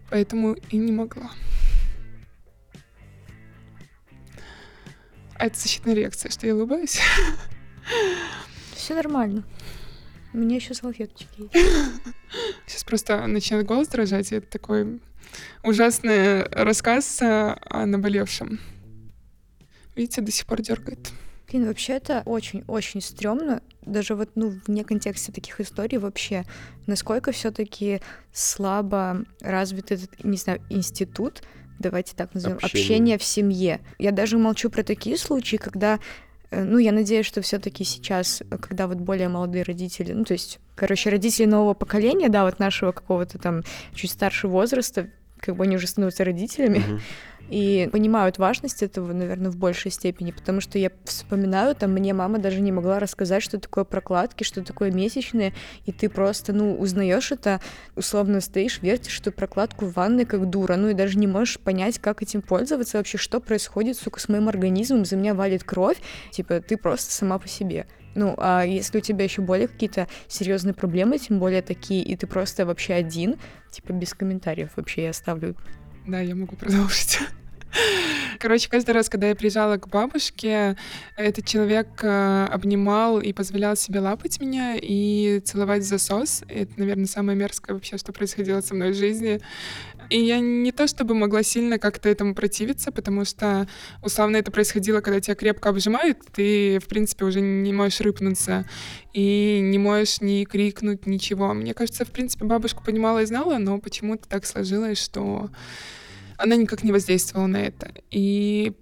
[0.08, 1.30] поэтому и не могла.
[5.46, 6.98] Это защитная реакция, что я улыбаюсь.
[8.74, 9.44] Все нормально.
[10.32, 11.66] У меня еще салфеточки есть.
[12.66, 15.00] Сейчас просто начинает голос дрожать, и это такой
[15.64, 18.60] ужасный рассказ о о наболевшем.
[19.96, 21.10] Видите, до сих пор дергает.
[21.48, 26.44] Блин, вообще это очень-очень стрёмно, даже вот, ну, вне контекста таких историй вообще,
[26.86, 28.00] насколько все таки
[28.32, 31.42] слабо развит этот, не знаю, институт,
[31.80, 32.84] давайте так назовем, Общение.
[32.84, 33.80] общение в семье.
[33.98, 35.98] Я даже молчу про такие случаи, когда
[36.50, 40.34] э, ну, я надеюсь, что все-таки сейчас, э, когда вот более молодые родители, ну, то
[40.34, 43.62] есть, короче, родители нового поколения, да, вот нашего какого-то там
[43.94, 45.08] чуть старшего возраста,
[45.40, 47.00] как бы они уже становятся родителями, Мгм.
[47.50, 52.38] и понимают важность этого, наверное, в большей степени, потому что я вспоминаю, там мне мама
[52.38, 55.52] даже не могла рассказать, что такое прокладки, что такое месячные,
[55.84, 57.60] и ты просто, ну, узнаешь это,
[57.96, 61.98] условно стоишь, вертишь эту прокладку в ванной как дура, ну и даже не можешь понять,
[61.98, 65.98] как этим пользоваться, вообще, что происходит, сука, с моим организмом, за меня валит кровь,
[66.30, 67.86] типа, ты просто сама по себе.
[68.14, 72.26] Ну, а если у тебя еще более какие-то серьезные проблемы, тем более такие, и ты
[72.26, 73.36] просто вообще один,
[73.70, 75.56] типа без комментариев вообще я оставлю.
[76.06, 77.18] Да, я могу продолжить.
[78.38, 80.76] Короче, каждый раз, когда я приезжала к бабушке,
[81.16, 86.42] этот человек э, обнимал и позволял себе лапать меня и целовать засос.
[86.48, 89.40] Это, наверное, самое мерзкое вообще, что происходило со мной в жизни.
[90.10, 93.68] И я не то чтобы могла сильно как-то этому противиться, потому что,
[94.02, 98.66] условно, это происходило, когда тебя крепко обжимают, ты, в принципе, уже не можешь рыпнуться
[99.12, 101.54] и не можешь ни крикнуть, ничего.
[101.54, 105.48] Мне кажется, в принципе, бабушка понимала и знала, но почему-то так сложилось, что
[106.36, 107.92] она никак не воздействовала на это.
[108.10, 108.72] И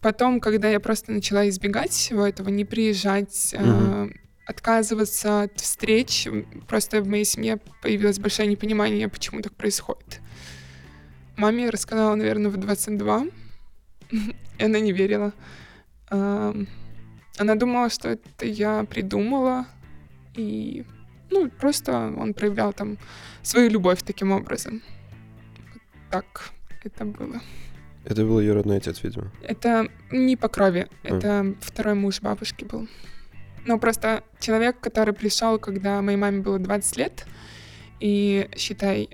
[0.00, 4.10] потом, когда я просто начала избегать всего этого, не приезжать, mm-hmm.
[4.10, 6.26] э, отказываться от встреч,
[6.66, 10.20] просто в моей семье появилось большое непонимание, почему так происходит.
[11.38, 13.26] Маме я рассказала, наверное, в 22,
[14.10, 15.32] и она не верила.
[16.10, 19.66] Она думала, что это я придумала,
[20.34, 20.84] и
[21.30, 22.98] ну, просто он проявлял там
[23.42, 24.82] свою любовь таким образом.
[26.10, 26.50] Так
[26.82, 27.40] это было.
[28.04, 29.30] Это был ее родной отец, видимо?
[29.42, 31.06] Это не по крови, а.
[31.06, 32.88] это второй муж бабушки был.
[33.64, 37.26] Ну, просто человек, который пришел, когда моей маме было 20 лет,
[38.00, 39.10] и, считай,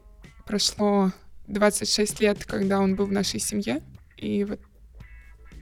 [0.47, 1.13] прошло
[1.47, 3.83] 26 лет, когда он был в нашей семье,
[4.17, 4.61] и вот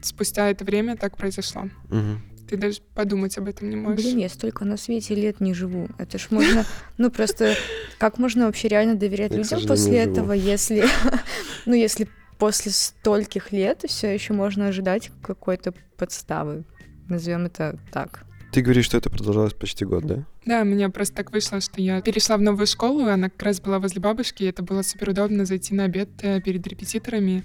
[0.02, 1.68] спустя это время так произошло.
[1.90, 2.48] Угу.
[2.48, 4.04] Ты даже подумать об этом не можешь.
[4.04, 5.88] Блин, я столько на свете лет не живу.
[5.98, 6.66] Это ж можно...
[6.98, 7.54] Ну, просто
[7.98, 10.84] как можно вообще реально доверять людям после этого, если...
[11.66, 16.64] Ну, если после стольких лет все еще можно ожидать какой-то подставы.
[17.08, 18.24] Назовем это так.
[18.52, 20.24] Ты говоришь, что это продолжалось почти год, да?
[20.44, 23.62] Да, у меня просто так вышло, что я перешла в новую школу, она как раз
[23.62, 27.44] была возле бабушки, и это было супер удобно зайти на обед э, перед репетиторами.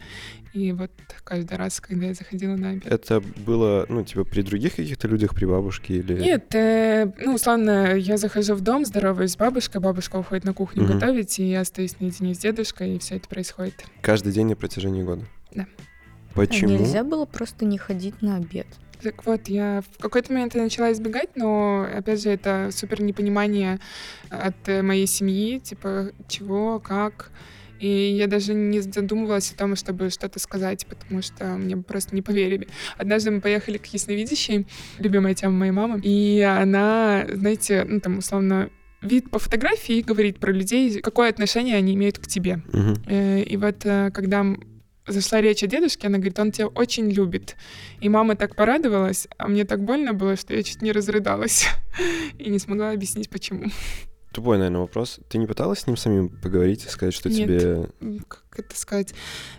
[0.54, 0.92] И вот
[1.24, 2.92] каждый раз, когда я заходила на обед.
[2.92, 6.20] Это было, ну, типа, при других каких-то людях, при бабушке или...
[6.20, 10.84] Нет, э, ну, условно, я захожу в дом, здороваюсь с бабушкой, бабушка уходит на кухню
[10.84, 10.94] угу.
[10.94, 13.86] готовить, и я остаюсь наедине с дедушкой, и все это происходит.
[14.02, 15.24] Каждый день на протяжении года?
[15.54, 15.68] Да.
[16.34, 16.76] Почему?
[16.76, 18.68] А нельзя было просто не ходить на обед.
[19.02, 23.80] Так вот, я в какой-то момент я начала избегать, но, опять же, это супер непонимание
[24.30, 27.32] от моей семьи, типа, чего, как.
[27.80, 32.22] И я даже не задумывалась о том, чтобы что-то сказать, потому что мне просто не
[32.22, 32.68] поверили.
[32.98, 38.70] Однажды мы поехали к ясновидящей, любимая тема моей мамы, и она, знаете, ну там условно
[39.02, 42.62] вид по фотографии говорит про людей, какое отношение они имеют к тебе.
[42.70, 43.44] Uh-huh.
[43.44, 44.44] И вот э, когда
[45.08, 47.56] зашла речь о дедушке, она говорит, он тебя очень любит.
[48.00, 51.68] И мама так порадовалась, а мне так больно было, что я чуть не разрыдалась
[52.40, 53.66] и не смогла объяснить, почему.
[54.34, 55.20] Тупой, наверное, вопрос.
[55.30, 57.38] Ты не пыталась с ним самим поговорить и сказать, что Нет.
[57.38, 57.90] тебе...
[58.28, 59.14] Как это сказать?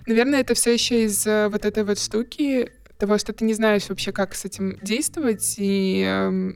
[0.06, 3.88] Наверное, это все еще из э, вот этой вот штуки, того, что ты не знаешь
[3.88, 6.52] вообще, как с этим действовать, и э,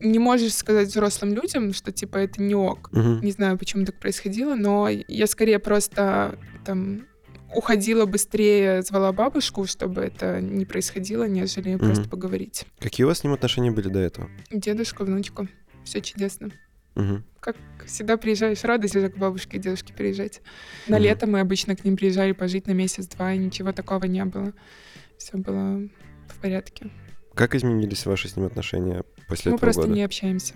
[0.00, 2.90] не можешь сказать взрослым людям, что типа это не ок.
[2.92, 3.20] Угу.
[3.22, 7.06] Не знаю, почему так происходило, но я скорее просто там
[7.54, 11.78] уходила быстрее, звала бабушку, чтобы это не происходило, нежели mm-hmm.
[11.78, 12.66] просто поговорить.
[12.78, 14.30] Какие у вас с ним отношения были до этого?
[14.50, 15.48] Дедушка, внучка.
[15.84, 16.50] Все чудесно.
[16.96, 17.22] Угу.
[17.40, 17.56] Как
[17.86, 20.40] всегда приезжаешь, радость уже к бабушке и дедушке приезжать.
[20.88, 21.04] На угу.
[21.04, 24.52] лето мы обычно к ним приезжали пожить на месяц-два, и ничего такого не было.
[25.16, 25.88] Все было
[26.26, 26.90] в порядке.
[27.34, 29.94] Как изменились ваши с ним отношения после мы этого просто года?
[29.94, 30.54] не общаемся.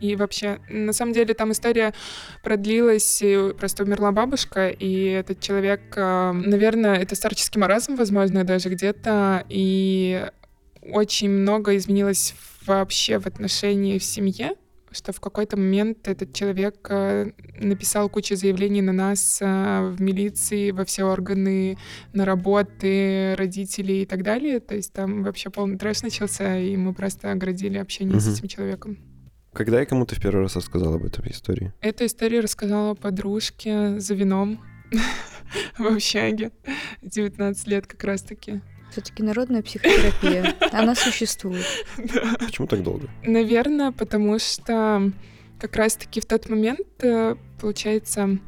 [0.00, 1.94] И вообще, на самом деле, там история
[2.42, 3.22] продлилась,
[3.58, 10.26] просто умерла бабушка, и этот человек, э, наверное, это старческий маразм, возможно, даже где-то, и
[10.82, 12.34] очень много изменилось
[12.66, 14.52] вообще в отношении в семье,
[14.92, 20.70] что в какой-то момент этот человек э, написал кучу заявлений на нас э, в милиции,
[20.70, 21.76] во все органы,
[22.12, 24.60] на работы родителей и так далее.
[24.60, 28.20] То есть там вообще полный трэш начался, и мы просто оградили общение mm-hmm.
[28.20, 28.98] с этим человеком.
[29.56, 31.72] Когда я кому-то в первый раз рассказал об этой истории?
[31.80, 34.60] Эту историю рассказала подружке за вином
[35.78, 36.50] в общаге.
[37.00, 38.60] 19 лет как раз-таки.
[38.92, 40.54] Все-таки народная психотерапия.
[40.72, 41.64] Она существует.
[41.96, 42.36] Да.
[42.38, 43.08] Почему так долго?
[43.24, 45.10] Наверное, потому что
[45.58, 48.38] как раз-таки в тот момент, э, получается,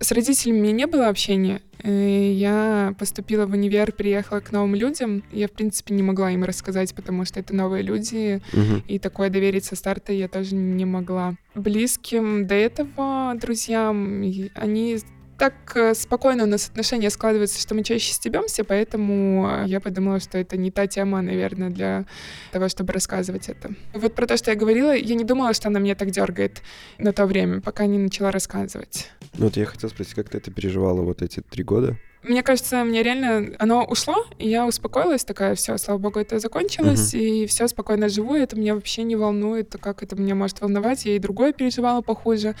[0.00, 1.62] с родителями у меня не было общения.
[1.82, 5.22] Э, я поступила в универ, приехала к новым людям.
[5.32, 8.82] Я, в принципе, не могла им рассказать, потому что это новые люди, угу.
[8.88, 11.34] и такое доверить со старта я тоже не могла.
[11.54, 14.22] Близким до этого друзьям,
[14.54, 14.98] они
[15.38, 20.38] так э, спокойно у нас отношения складываются, что мы чаще стебемся, поэтому я подумала, что
[20.38, 22.06] это не та тема, наверное, для
[22.52, 23.74] того, чтобы рассказывать это.
[23.92, 26.62] Вот про то, что я говорила, я не думала, что она меня так дергает
[26.98, 29.10] на то время, пока не начала рассказывать.
[29.38, 31.98] Ну вот я хотел спросить, как ты это переживала вот эти три года?
[32.22, 37.14] Мне кажется, мне реально оно ушло, и я успокоилась, такая, все, слава богу, это закончилось,
[37.14, 37.20] uh-huh.
[37.20, 41.14] и все спокойно живу, это меня вообще не волнует, как это меня может волновать, я
[41.14, 42.56] и другое переживала похуже.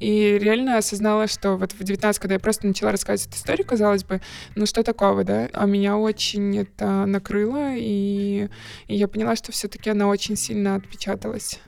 [0.00, 4.02] И реально осознала, что вот в 19, когда я просто начала рассказывать эту историю, казалось
[4.02, 4.20] бы,
[4.56, 5.48] ну что такого, да?
[5.52, 8.48] А меня очень это накрыло, и,
[8.88, 11.60] и я поняла, что все-таки она очень сильно отпечаталась.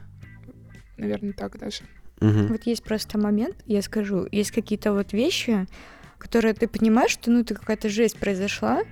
[0.97, 1.83] Наверное, так даже.
[2.21, 2.49] Угу.
[2.49, 5.67] Вот есть просто момент, я скажу, есть какие-то вот вещи,
[6.19, 8.83] которые ты понимаешь, что ну ты какая-то жесть произошла,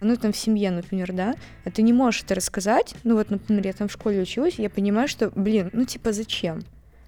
[0.00, 1.34] ну, там, в семье, например, да,
[1.64, 4.68] а ты не можешь это рассказать, ну, вот, например, я там в школе училась, я
[4.68, 6.60] понимаю, что, блин, ну, типа, зачем?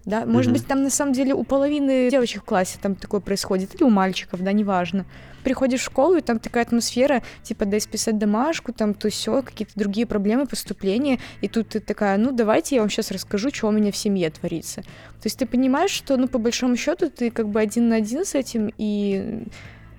[0.08, 0.54] Да, может mm-hmm.
[0.54, 3.90] быть, там на самом деле у половины девочек в классе там такое происходит, или у
[3.90, 5.04] мальчиков, да, неважно.
[5.44, 9.74] Приходишь в школу, и там такая атмосфера, типа, дай списать домашку, там, то все, какие-то
[9.74, 13.70] другие проблемы поступления, и тут ты такая, ну, давайте я вам сейчас расскажу, что у
[13.70, 14.80] меня в семье творится.
[14.80, 18.24] То есть ты понимаешь, что, ну, по большому счету, ты как бы один на один
[18.24, 19.44] с этим, и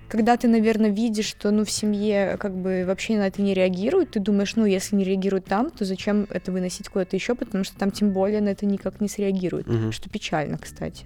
[0.10, 4.12] когда ты, наверное, видишь, что, ну, в семье как бы вообще на это не реагируют,
[4.12, 7.78] ты думаешь, ну, если не реагируют там, то зачем это выносить куда-то еще, потому что
[7.78, 9.92] там тем более на это никак не среагируют, угу.
[9.92, 11.06] что печально, кстати.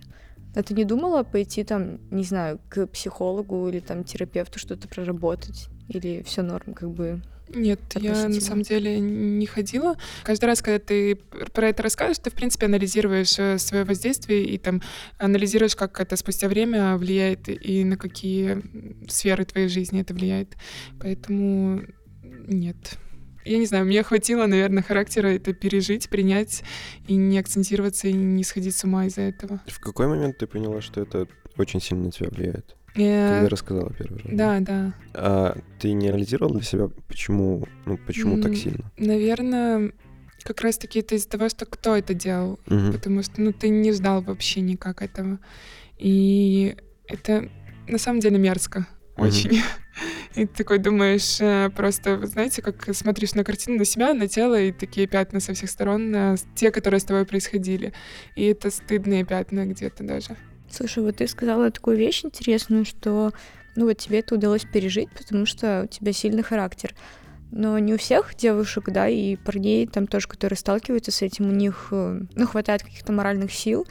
[0.56, 5.68] А ты не думала пойти там, не знаю, к психологу или там терапевту что-то проработать?
[5.90, 7.22] Или все норм, как бы
[7.54, 9.96] нет, я на самом деле не ходила.
[10.24, 11.16] Каждый раз, когда ты
[11.54, 14.82] про это рассказываешь, ты, в принципе, анализируешь э, свое воздействие и там
[15.18, 18.62] анализируешь, как это спустя время влияет и на какие
[19.08, 20.56] сферы твоей жизни это влияет.
[21.00, 21.82] Поэтому
[22.48, 22.98] нет.
[23.46, 26.64] Я не знаю, мне хватило, наверное, характера это пережить, принять
[27.08, 29.62] и не акцентироваться и не сходить с ума из-за этого.
[29.68, 32.76] В какой момент ты поняла, что это очень сильно на тебя влияет?
[32.94, 34.32] Когда рассказала первый раз.
[34.32, 34.94] Да, да.
[35.14, 38.92] А ты не анализировала для себя, почему, ну, почему так сильно?
[38.98, 39.92] Наверное,
[40.44, 42.60] как раз-таки это из-за того, что кто это делал.
[42.68, 42.94] Угу.
[42.94, 45.40] Потому что, ну, ты не ждал вообще никак этого.
[45.98, 46.76] И
[47.08, 47.50] это
[47.88, 48.88] на самом деле мерзко.
[49.18, 49.26] Угу.
[49.26, 49.62] Очень.
[50.36, 54.60] И ты такой думаешь, э, просто, знаете, как смотришь на картину, на себя, на тело,
[54.60, 57.94] и такие пятна со всех сторон, те, которые с тобой происходили.
[58.36, 60.36] И это стыдные пятна где-то даже.
[60.74, 63.32] Слушай, вот ты сказала такую вещь интересную, что
[63.76, 66.96] ну вот тебе это удалось пережить, потому что у тебя сильный характер.
[67.52, 71.52] Но не у всех девушек, да, и парней там тоже, которые сталкиваются с этим, у
[71.52, 73.86] них, э, ну, хватает каких-то моральных сил.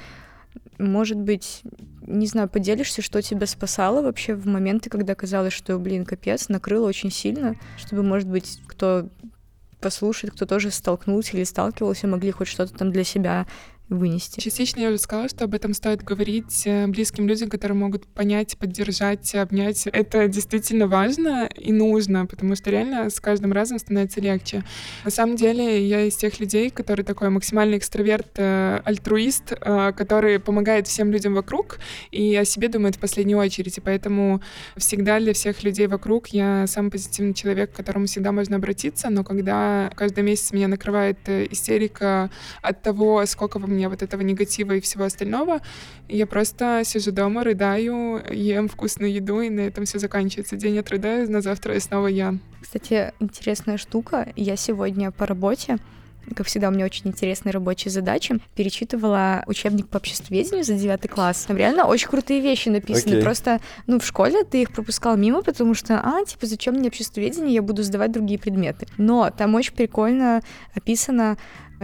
[0.79, 1.63] Может быть,
[2.05, 6.89] не знаю, поделишься, что тебя спасало вообще в моменты, когда казалось, что, блин, капец, накрыло
[6.89, 9.09] очень сильно, чтобы, может быть, кто
[9.81, 13.47] послушает, кто тоже столкнулся или сталкивался, могли хоть что-то там для себя
[13.93, 14.41] вынести.
[14.41, 18.57] Частично я уже сказала, что об этом стоит говорить э, близким людям, которые могут понять,
[18.57, 19.87] поддержать, обнять.
[19.87, 24.65] Это действительно важно и нужно, потому что реально с каждым разом становится легче.
[25.05, 30.39] На самом деле я из тех людей, который такой максимальный экстраверт, э, альтруист, э, который
[30.39, 31.79] помогает всем людям вокруг
[32.11, 33.79] и о себе думает в последнюю очередь.
[33.79, 34.43] И поэтому
[34.77, 39.25] всегда для всех людей вокруг я самый позитивный человек, к которому всегда можно обратиться, но
[39.25, 42.31] когда каждый месяц меня накрывает истерика
[42.63, 45.61] от того, сколько во мне меня вот этого негатива и всего остального.
[46.09, 50.57] Я просто сижу дома, рыдаю, ем вкусную еду, и на этом все заканчивается.
[50.57, 52.35] День отрыдаю, на завтра я снова я.
[52.61, 54.33] Кстати, интересная штука.
[54.37, 55.79] Я сегодня по работе
[56.37, 58.39] как всегда, у меня очень интересные рабочие задачи.
[58.55, 61.45] Перечитывала учебник по обществоведению за девятый класс.
[61.47, 63.15] Там реально очень крутые вещи написаны.
[63.15, 63.23] Okay.
[63.23, 67.55] Просто, ну, в школе ты их пропускал мимо, потому что, а, типа, зачем мне обществоведение,
[67.55, 68.87] я буду сдавать другие предметы.
[68.99, 70.43] Но там очень прикольно
[70.75, 71.37] описано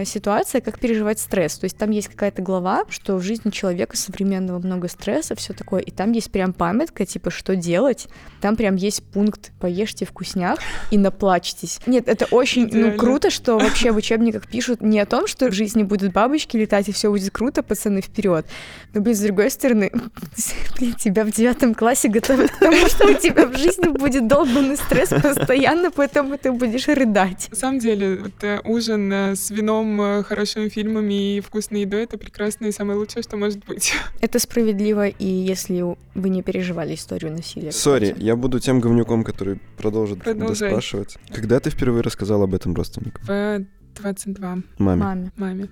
[0.05, 1.59] ситуация, как переживать стресс.
[1.59, 5.81] То есть там есть какая-то глава, что в жизни человека современного много стресса, все такое,
[5.81, 8.09] и там есть прям памятка, типа, что делать.
[8.41, 10.59] Там прям есть пункт «поешьте вкусняк
[10.91, 11.81] и наплачьтесь».
[11.87, 15.53] Нет, это очень ну, круто, что вообще в учебниках пишут не о том, что в
[15.53, 18.47] жизни будут бабочки летать, и все будет круто, пацаны, вперед.
[18.95, 19.91] Но, блин, с другой стороны,
[20.79, 24.77] блин, тебя в девятом классе готовят к тому, что у тебя в жизни будет долбанный
[24.77, 27.49] стресс постоянно, поэтому ты будешь рыдать.
[27.51, 31.83] На самом деле, вот, э, ужин э, с вином кином, э, хорошими фильмами и вкусной
[31.83, 33.93] едой— это прекрасно и самое лучшее, что может быть.
[34.21, 35.83] Это справедливо, и если
[36.15, 37.73] вы не переживали историю насилия.
[37.73, 40.71] Сори, я буду тем говнюком, который продолжит Продолжай.
[40.71, 41.17] спрашивать.
[41.33, 43.23] Когда ты впервые рассказал об этом родственникам?
[43.25, 43.65] В
[44.01, 44.59] 22.
[44.79, 45.03] Маме.
[45.03, 45.33] Маме.
[45.37, 45.69] Маме.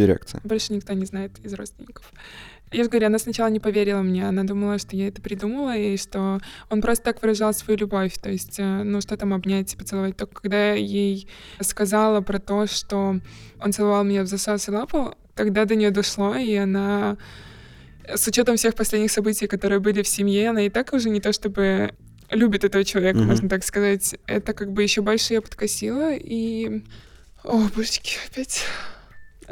[0.00, 0.40] Реакция?
[0.44, 2.12] Больше никто не знает из родственников.
[2.72, 5.98] Я же говорю, она сначала не поверила мне, она думала, что я это придумала, и
[5.98, 10.16] что он просто так выражал свою любовь, то есть, э, ну, что там обнять, поцеловать.
[10.16, 11.28] Только когда я ей
[11.60, 13.20] сказала про то, что
[13.60, 17.18] он целовал меня в засос и лапал, тогда до нее дошло, и она
[18.08, 21.32] с учетом всех последних событий, которые были в семье, она и так уже не то
[21.32, 21.92] чтобы
[22.30, 23.24] любит этого человека, mm-hmm.
[23.24, 24.16] можно так сказать.
[24.26, 26.82] Это как бы еще больше ее подкосило, и...
[27.44, 28.64] О, божечки, опять...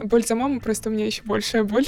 [0.04, 1.86] Боль за маму, просто у меня еще большая боль.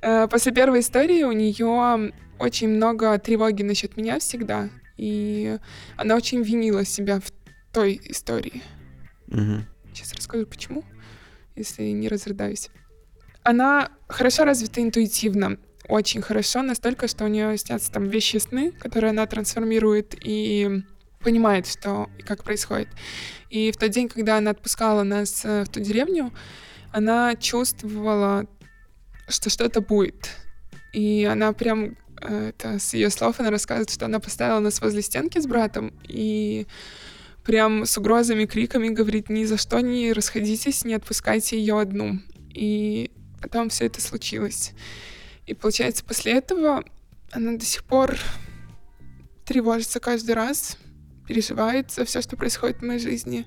[0.00, 5.58] Э, после первой истории у нее очень много тревоги насчет меня всегда, и
[5.96, 7.32] она очень винила себя в
[7.72, 8.62] той истории.
[9.26, 9.64] Угу.
[9.92, 10.84] Сейчас расскажу, почему,
[11.56, 12.70] если не разрыдаюсь.
[13.42, 19.10] Она хорошо развита интуитивно, очень хорошо, настолько, что у нее снятся там вещи сны, которые
[19.10, 20.82] она трансформирует и
[21.20, 22.88] понимает, что и как происходит.
[23.50, 26.32] И в тот день, когда она отпускала нас э, в ту деревню,
[26.92, 28.46] она чувствовала,
[29.28, 30.30] что что-то будет.
[30.92, 35.02] И она прям, э, это с ее слов, она рассказывает, что она поставила нас возле
[35.02, 36.66] стенки с братом и
[37.44, 42.20] прям с угрозами, криками говорит, ни за что не расходитесь, не отпускайте ее одну.
[42.52, 44.72] И потом все это случилось.
[45.46, 46.84] И получается, после этого
[47.30, 48.18] она до сих пор
[49.44, 50.76] тревожится каждый раз,
[51.26, 53.46] переживает за все, что происходит в моей жизни.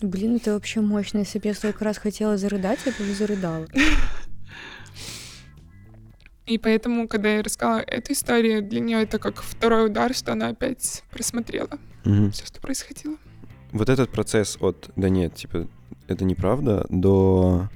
[0.00, 1.18] Блин, это вообще мощно.
[1.18, 3.66] Если бы я столько раз хотела зарыдать, я бы зарыдала.
[6.46, 10.48] И поэтому, когда я рассказала эту историю, для нее это как второй удар, что она
[10.48, 12.30] опять просмотрела угу.
[12.30, 13.16] все, что происходило.
[13.72, 15.66] Вот этот процесс от «да нет, типа,
[16.06, 17.68] это неправда» до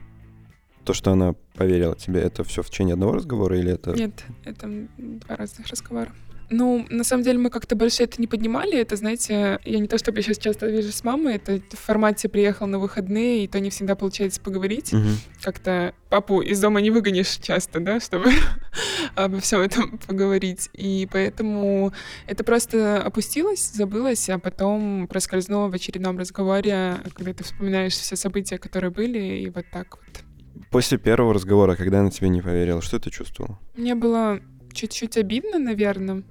[0.84, 3.92] то, что она поверила тебе, это все в течение одного разговора или это...
[3.92, 6.12] Нет, это два разных разговора.
[6.50, 8.76] Ну, на самом деле мы как-то больше это не поднимали.
[8.76, 12.28] Это, знаете, я не то чтобы я сейчас часто вижу с мамой, это в формате
[12.28, 14.92] приехал на выходные, и то не всегда получается поговорить.
[14.92, 15.08] Угу.
[15.42, 18.32] Как-то папу из дома не выгонишь часто, да, чтобы
[19.14, 20.70] обо всем этом поговорить.
[20.72, 21.92] И поэтому
[22.26, 28.58] это просто опустилось, забылось, а потом проскользнуло в очередном разговоре, когда ты вспоминаешь все события,
[28.58, 30.24] которые были, и вот так вот.
[30.70, 33.56] После первого разговора, когда она тебе не поверила, что ты чувствовала?
[33.76, 34.40] Мне было
[34.72, 36.24] чуть-чуть обидно, наверное,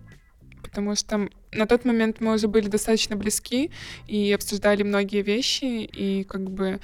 [0.69, 3.71] потому что на тот момент мы уже были достаточно близки
[4.07, 6.79] и обсуждали многие вещи, и как бы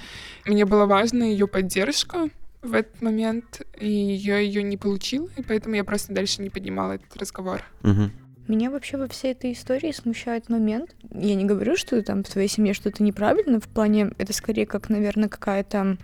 [0.46, 2.30] мне было важно ее поддержка
[2.62, 6.94] в этот момент, и я ее не получила, и поэтому я просто дальше не поднимала
[6.94, 7.64] этот разговор.
[7.84, 8.10] Угу.
[8.48, 10.96] Меня вообще во всей этой истории смущает момент.
[11.12, 14.90] Я не говорю, что там в твоей семье что-то неправильно, в плане это скорее как,
[14.90, 15.98] наверное, какая-то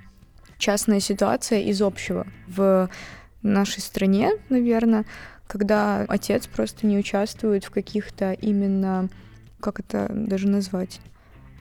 [0.57, 2.25] частная ситуация из общего.
[2.47, 2.89] В
[3.43, 5.05] нашей стране, наверное,
[5.51, 9.09] когда отец просто не участвует в каких-то именно,
[9.59, 11.01] как это даже назвать,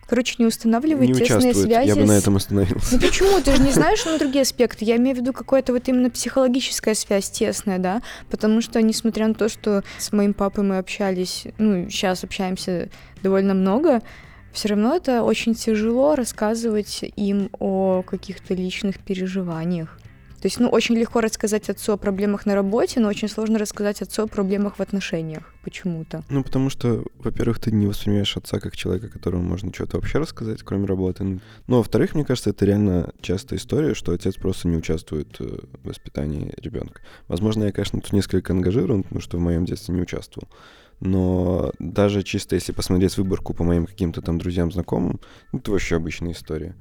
[0.06, 1.88] короче, не устанавливает не тесные связи.
[1.88, 2.94] Я бы на этом остановился.
[2.94, 3.40] Ну почему?
[3.40, 4.84] Ты же не знаешь на другие аспекты.
[4.84, 8.00] Я имею в виду какая-то вот именно психологическая связь тесная, да?
[8.30, 12.90] Потому что, несмотря на то, что с моим папой мы общались, ну, сейчас общаемся
[13.24, 14.02] довольно много,
[14.52, 19.98] все равно это очень тяжело рассказывать им о каких-то личных переживаниях.
[20.40, 24.00] То есть, ну, очень легко рассказать отцу о проблемах на работе, но очень сложно рассказать
[24.00, 26.24] отцу о проблемах в отношениях почему-то.
[26.30, 30.62] Ну, потому что, во-первых, ты не воспринимаешь отца как человека, которому можно что-то вообще рассказать,
[30.62, 31.40] кроме работы.
[31.66, 35.86] Ну, во-вторых, мне кажется, это реально частая история, что отец просто не участвует э, в
[35.86, 37.02] воспитании ребенка.
[37.28, 40.48] Возможно, я, конечно, тут несколько ангажирован, потому что в моем детстве не участвовал.
[41.00, 45.20] Но даже чисто если посмотреть выборку по моим каким-то там друзьям, знакомым,
[45.52, 46.76] это вообще обычная история.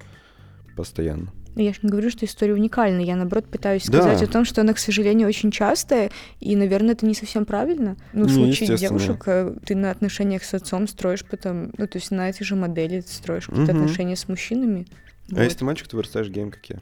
[0.76, 1.34] Постоянно.
[1.60, 3.02] Но я же не говорю, что история уникальна.
[3.02, 4.24] Я, наоборот, пытаюсь сказать да.
[4.24, 7.98] о том, что она, к сожалению, очень частая, и, наверное, это не совсем правильно.
[8.14, 11.98] Ну, в Не, случае девушек э, ты на отношениях с отцом строишь потом, ну, то
[11.98, 13.84] есть на этой же модели ты строишь какие-то Мгм.
[13.84, 14.88] отношения с мужчинами.
[15.32, 15.44] А Вот.
[15.44, 16.80] если ты мальчик, то вырастаешь гейм, как я.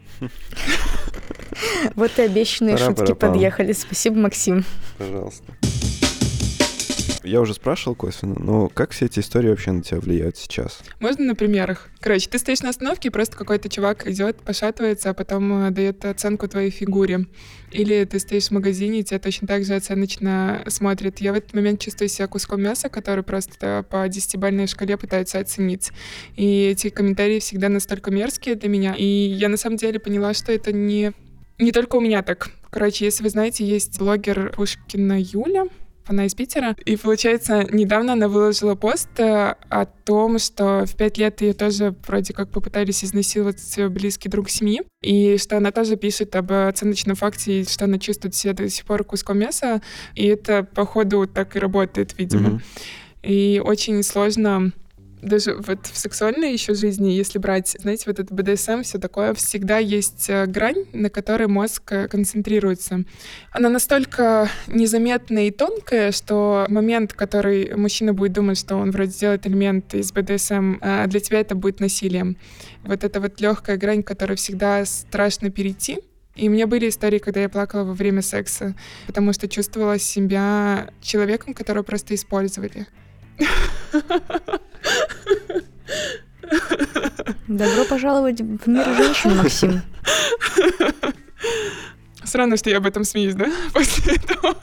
[1.96, 3.72] Вот и обещанные шутки подъехали.
[3.72, 4.64] Спасибо, Максим.
[5.00, 5.54] Пожалуйста.
[7.28, 10.80] Я уже спрашивал косвенно, но как все эти истории вообще на тебя влияют сейчас?
[11.02, 11.90] Можно на примерах?
[12.00, 16.06] Короче, ты стоишь на остановке, и просто какой-то чувак идет, пошатывается, а потом э, дает
[16.06, 17.26] оценку твоей фигуре.
[17.72, 21.20] Или ты стоишь в магазине, и тебя точно так же оценочно смотрят.
[21.20, 25.92] Я в этот момент чувствую себя куском мяса, который просто по десятибальной шкале пытаются оценить.
[26.38, 28.96] И эти комментарии всегда настолько мерзкие для меня.
[28.98, 31.12] И я на самом деле поняла, что это не,
[31.60, 32.50] не только у меня так.
[32.70, 35.66] Короче, если вы знаете, есть блогер Пушкина Юля,
[36.10, 36.76] она из Питера.
[36.86, 41.96] И, получается, недавно она выложила пост э, о том, что в пять лет ее тоже
[42.08, 44.82] вроде как попытались изнасиловать ее близкий друг семьи.
[45.02, 48.86] И что она тоже пишет об оценочном факте, и что она чувствует себя до сих
[48.86, 49.82] пор куском мяса.
[50.16, 52.50] И это, походу, так и работает, видимо.
[52.50, 52.62] Мгм.
[53.24, 54.72] И очень сложно
[55.28, 59.78] даже вот в сексуальной еще жизни, если брать, знаете, вот это БДСМ, все такое, всегда
[59.78, 63.04] есть э, грань, на которой мозг э, концентрируется.
[63.52, 69.48] Она настолько незаметная и тонкая, что момент, который мужчина будет думать, что он вроде делает
[69.48, 72.38] элемент из БДСМ, а для тебя это будет насилием.
[72.84, 76.00] Вот эта вот легкая грань, которую всегда страшно перейти,
[76.36, 78.76] И у меня были истории, когда я плакала во время секса,
[79.08, 82.86] потому что чувствовала себя человеком, которого просто использовали.
[87.48, 89.82] Добро пожаловать в мир женщин, Максим.
[92.24, 94.56] Странно, что я об этом смеюсь, да, после этого.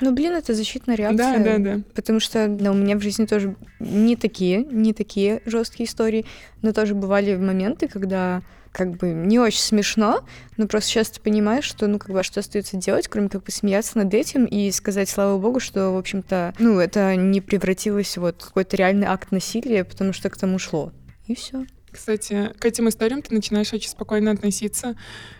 [0.00, 1.38] Ну, блин, это защитная реакция.
[1.38, 1.82] Да, да, да.
[1.94, 6.26] Потому что да, у меня в жизни тоже не такие, не такие жесткие истории,
[6.62, 8.42] но тоже бывали моменты, когда
[8.76, 10.22] как бы не очень смешно,
[10.58, 13.42] но просто сейчас ты понимаешь, что, ну, как бы, а что остается делать, кроме как
[13.42, 18.42] посмеяться над этим и сказать, слава богу, что, в общем-то, ну, это не превратилось вот
[18.42, 20.92] в какой-то реальный акт насилия, потому что к тому шло.
[21.26, 21.64] И все.
[21.90, 24.94] Кстати, к этим историям ты начинаешь очень спокойно относиться.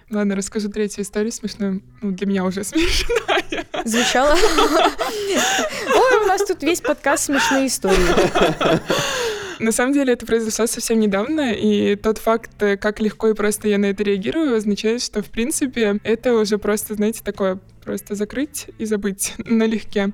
[0.08, 1.82] Ладно, расскажу третью историю смешную.
[2.00, 3.66] Ну, для меня уже смешная.
[3.84, 4.32] Звучало?
[5.94, 8.76] Ой, у нас тут весь подкаст смешные истории.
[9.58, 13.78] На самом деле это произошло совсем недавно, и тот факт, как легко и просто я
[13.78, 18.84] на это реагирую, означает, что, в принципе, это уже просто, знаете, такое просто закрыть и
[18.84, 20.12] забыть налегке.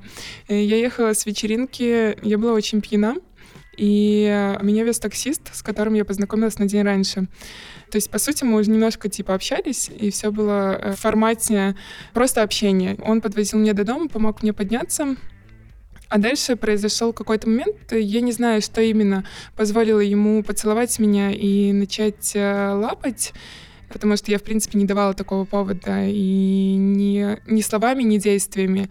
[0.49, 3.17] Я ехала с вечеринки, я была очень пьяна,
[3.77, 7.29] и меня вез таксист, с которым я познакомилась на день раньше.
[7.91, 11.77] То есть, по сути, мы уже немножко типа общались, и все было э, в формате
[12.15, 12.97] просто общения.
[13.05, 15.17] Он подвозил меня до дома, помог мне подняться,
[16.13, 19.25] а дальше произошел какой-то момент, я не знаю, что именно
[19.57, 23.33] позволило ему поцеловать меня и начать э, лапать,
[23.89, 28.91] потому что я, в принципе, не давала такого повода и ни, ни словами, ни действиями.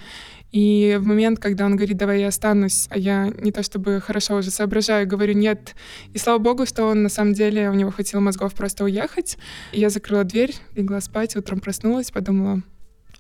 [0.52, 4.38] И в момент, когда он говорит, давай я останусь, а я не то чтобы хорошо
[4.38, 5.76] уже соображаю, говорю нет.
[6.14, 9.38] И слава богу, что он на самом деле, у него хватило мозгов просто уехать.
[9.74, 12.64] И я закрыла дверь, легла спать, утром проснулась, подумала,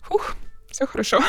[0.01, 0.37] фух,
[0.71, 1.19] все хорошо.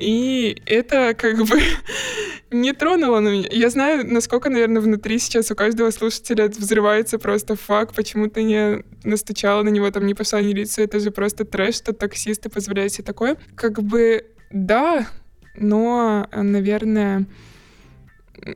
[0.00, 1.60] И это как бы
[2.50, 3.48] не тронуло на меня.
[3.50, 8.82] Я знаю, насколько, наверное, внутри сейчас у каждого слушателя взрывается просто факт, почему ты не
[9.04, 10.82] настучала на него, там не пошла ни лицо.
[10.82, 13.36] Это же просто трэш, что таксисты позволяют себе такое.
[13.54, 15.06] Как бы да,
[15.54, 17.26] но, наверное,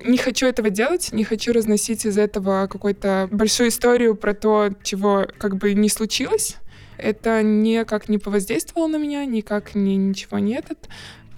[0.04, 5.26] не хочу этого делать, не хочу разносить из этого какую-то большую историю про то, чего
[5.38, 6.56] как бы не случилось.
[6.96, 10.88] Это никак не повоздействовало на меня, никак не, ничего не этот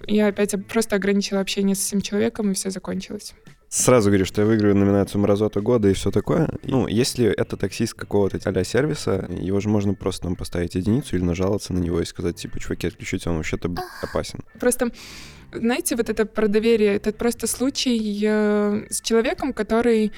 [0.05, 3.33] я опять просто ограничила общение с этим человеком, и все закончилось.
[3.69, 6.47] Сразу говорю, что я выиграю номинацию «Мразота года» и все такое.
[6.63, 11.23] Ну, если это таксист какого-то а сервиса, его же можно просто там поставить единицу или
[11.23, 13.69] нажаловаться на него и сказать, типа, чуваки, отключите, он вообще-то
[14.01, 14.39] опасен.
[14.57, 14.91] Просто
[15.51, 20.11] знаете, вот это про доверие, это просто случай э, с человеком, который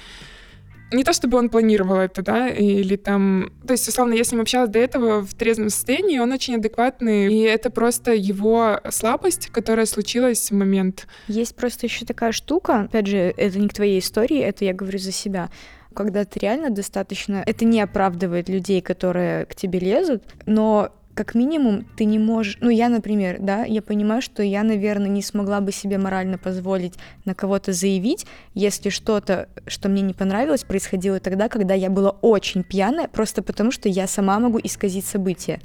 [0.92, 3.52] не то чтобы он планировал это, да, или там...
[3.66, 7.34] То есть, условно, я с ним общалась до этого в трезвом состоянии, он очень адекватный,
[7.34, 11.08] и это просто его слабость, которая случилась в момент.
[11.28, 15.00] Есть просто еще такая штука, опять же, это не к твоей истории, это я говорю
[15.00, 15.50] за себя,
[15.94, 17.44] когда ты реально достаточно...
[17.46, 22.70] Это не оправдывает людей, которые к тебе лезут, но как минимум ты не можешь, ну
[22.70, 26.94] я, например, да, я понимаю, что я, наверное, не смогла бы себе морально позволить
[27.26, 32.64] на кого-то заявить, если что-то, что мне не понравилось, происходило тогда, когда я была очень
[32.64, 35.60] пьяная, просто потому что я сама могу исказить события.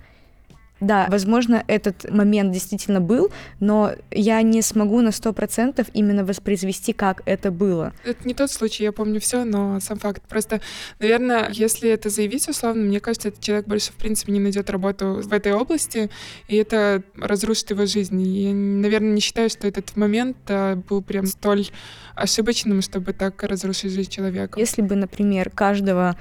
[0.81, 6.93] Да, возможно, этот момент действительно был, но я не смогу на сто процентов именно воспроизвести,
[6.93, 7.93] как это было.
[8.05, 10.23] Это не тот случай, я помню все, но сам факт.
[10.29, 10.61] Просто,
[10.99, 15.21] наверное, если это заявить условно, мне кажется, этот человек больше, в принципе, не найдет работу
[15.23, 16.11] в этой области,
[16.49, 18.21] и это разрушит его жизнь.
[18.21, 21.69] И я, наверное, не считаю, что этот момент а, был прям столь
[22.17, 24.59] ошибочным, чтобы так разрушить жизнь человека.
[24.59, 26.17] Если бы, например, каждого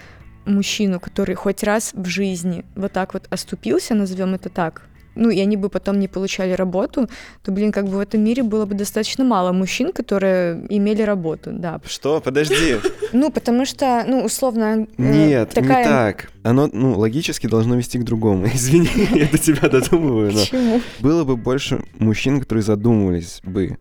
[0.46, 4.84] мужчину, который хоть раз в жизни вот так вот оступился, назовем это так,
[5.16, 7.10] ну, и они бы потом не получали работу,
[7.44, 11.52] то, блин, как бы в этом мире было бы достаточно мало мужчин, которые имели работу,
[11.54, 11.80] да.
[11.86, 12.22] Что?
[12.22, 12.78] Подожди.
[13.16, 14.88] Ну, потому что, ну, условно...
[14.98, 15.84] Э, Нет, такая...
[15.84, 16.32] не так.
[16.42, 18.48] Оно, ну, логически должно вести к другому.
[18.54, 20.40] Извини, я до тебя додумываю, но...
[20.40, 20.82] Почему?
[21.00, 23.78] Было бы больше мужчин, которые задумывались бы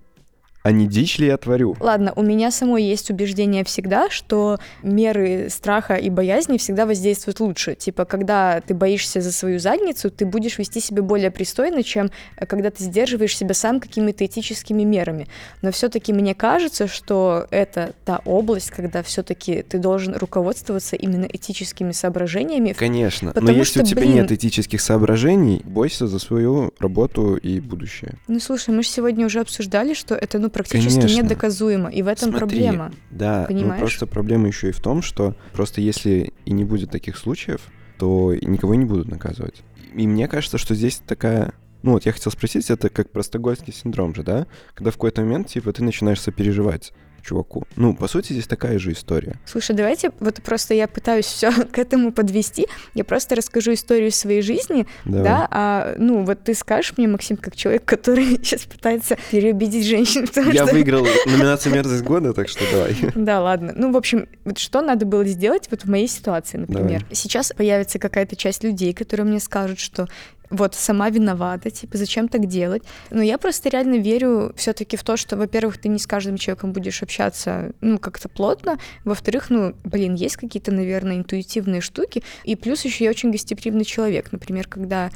[0.63, 1.77] а не дичь ли я творю?
[1.81, 7.75] Ладно, у меня самой есть убеждение всегда, что меры страха и боязни всегда воздействуют лучше.
[7.75, 12.47] Типа, когда ты боишься за свою задницу, ты будешь вести себя более пристойно, чем э,
[12.47, 15.27] когда ты сдерживаешь себя сам какими-то этическими мерами.
[15.63, 21.93] Но все-таки мне кажется, что это та область, когда все-таки ты должен руководствоваться именно этическими
[21.93, 22.73] соображениями.
[22.73, 24.15] Конечно, но если что, у тебя блин...
[24.15, 28.15] нет этических соображений, бойся за свою работу и будущее.
[28.29, 31.23] Ну слушай, мы же сегодня уже обсуждали, что это ну практически Конечно.
[31.23, 32.93] недоказуемо, и в этом Смотри, проблема.
[33.11, 33.75] Да, понимаешь?
[33.75, 37.61] Ну, просто проблема еще и в том, что просто если и не будет таких случаев,
[37.99, 39.63] то никого не будут наказывать.
[39.95, 44.15] И мне кажется, что здесь такая ну вот я хотел спросить, это как простогольский синдром
[44.15, 44.47] же, да?
[44.75, 46.93] Когда в какой-то момент, типа, ты начинаешь сопереживать
[47.23, 47.65] чуваку.
[47.77, 49.37] Ну, по сути, здесь такая же история.
[49.47, 52.67] Слушай, давайте, вот просто я пытаюсь все к этому подвести.
[52.95, 55.25] Я просто расскажу историю своей жизни, Давай.
[55.25, 60.27] да, а, ну, вот ты скажешь мне, Максим, как человек, который сейчас пытается переубедить женщин,
[60.53, 60.75] Я что...
[60.75, 62.97] выиграл номинацию «Мерзость года», так что давай.
[63.15, 63.73] Да, ладно.
[63.77, 67.01] Ну, в общем, вот что надо было сделать вот в моей ситуации, например.
[67.01, 67.15] Давай.
[67.15, 70.09] Сейчас появится какая-то часть людей, которые мне скажут, что
[70.53, 72.83] вот сама виновата, типа, зачем так делать?
[73.11, 76.73] Но я просто реально верю все-таки в то, что, во-первых, ты не с каждым человеком
[76.73, 82.85] будешь общаться, ну, как-то плотно, во-вторых, ну, блин, есть какие-то, наверное, интуитивные штуки, и плюс
[82.85, 85.11] еще я очень гостеприимный человек, например, когда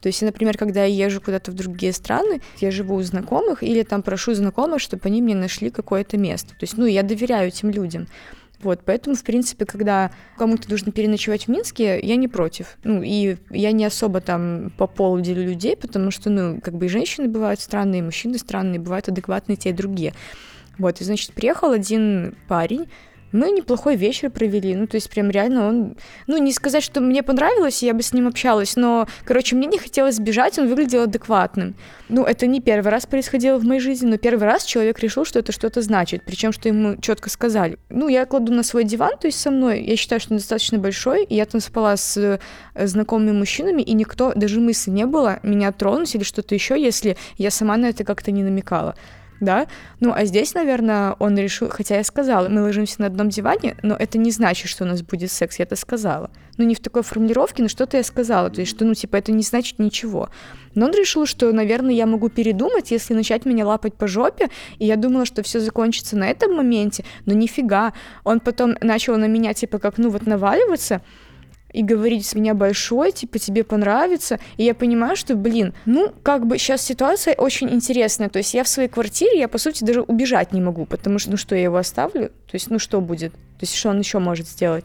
[0.00, 3.82] то есть, например, когда я езжу куда-то в другие страны, я живу у знакомых или
[3.82, 6.50] там прошу знакомых, чтобы они мне нашли какое-то место.
[6.50, 8.06] То есть, ну, я доверяю этим людям.
[8.60, 12.76] Вот, поэтому, в принципе, когда кому-то нужно переночевать в Минске, я не против.
[12.82, 16.86] Ну, и я не особо там по полу делю людей, потому что, ну, как бы
[16.86, 20.12] и женщины бывают странные, и мужчины странные, бывают адекватные те и другие.
[20.76, 22.88] Вот, и, значит, приехал один парень,
[23.32, 25.96] мы неплохой вечер провели, ну, то есть прям реально он...
[26.26, 29.78] Ну, не сказать, что мне понравилось, я бы с ним общалась, но, короче, мне не
[29.78, 31.74] хотелось бежать, он выглядел адекватным.
[32.08, 35.38] Ну, это не первый раз происходило в моей жизни, но первый раз человек решил, что
[35.38, 37.78] это что-то значит, причем что ему четко сказали.
[37.90, 40.78] Ну, я кладу на свой диван, то есть со мной, я считаю, что он достаточно
[40.78, 42.38] большой, и я там спала с э,
[42.74, 47.50] знакомыми мужчинами, и никто, даже мысли не было меня тронуть или что-то еще, если я
[47.50, 48.94] сама на это как-то не намекала
[49.40, 49.66] да.
[50.00, 53.94] Ну, а здесь, наверное, он решил, хотя я сказала, мы ложимся на одном диване, но
[53.94, 56.30] это не значит, что у нас будет секс, я это сказала.
[56.56, 59.30] Ну, не в такой формулировке, но что-то я сказала, то есть, что, ну, типа, это
[59.30, 60.28] не значит ничего.
[60.74, 64.86] Но он решил, что, наверное, я могу передумать, если начать меня лапать по жопе, и
[64.86, 67.92] я думала, что все закончится на этом моменте, но нифига.
[68.24, 71.00] Он потом начал на меня, типа, как, ну, вот наваливаться,
[71.72, 74.38] и говорить с меня большой, типа, тебе понравится.
[74.56, 78.28] И я понимаю, что, блин, ну, как бы сейчас ситуация очень интересная.
[78.28, 81.30] То есть я в своей квартире, я, по сути, даже убежать не могу, потому что,
[81.30, 82.28] ну, что, я его оставлю?
[82.28, 83.32] То есть, ну, что будет?
[83.32, 84.84] То есть, что он еще может сделать?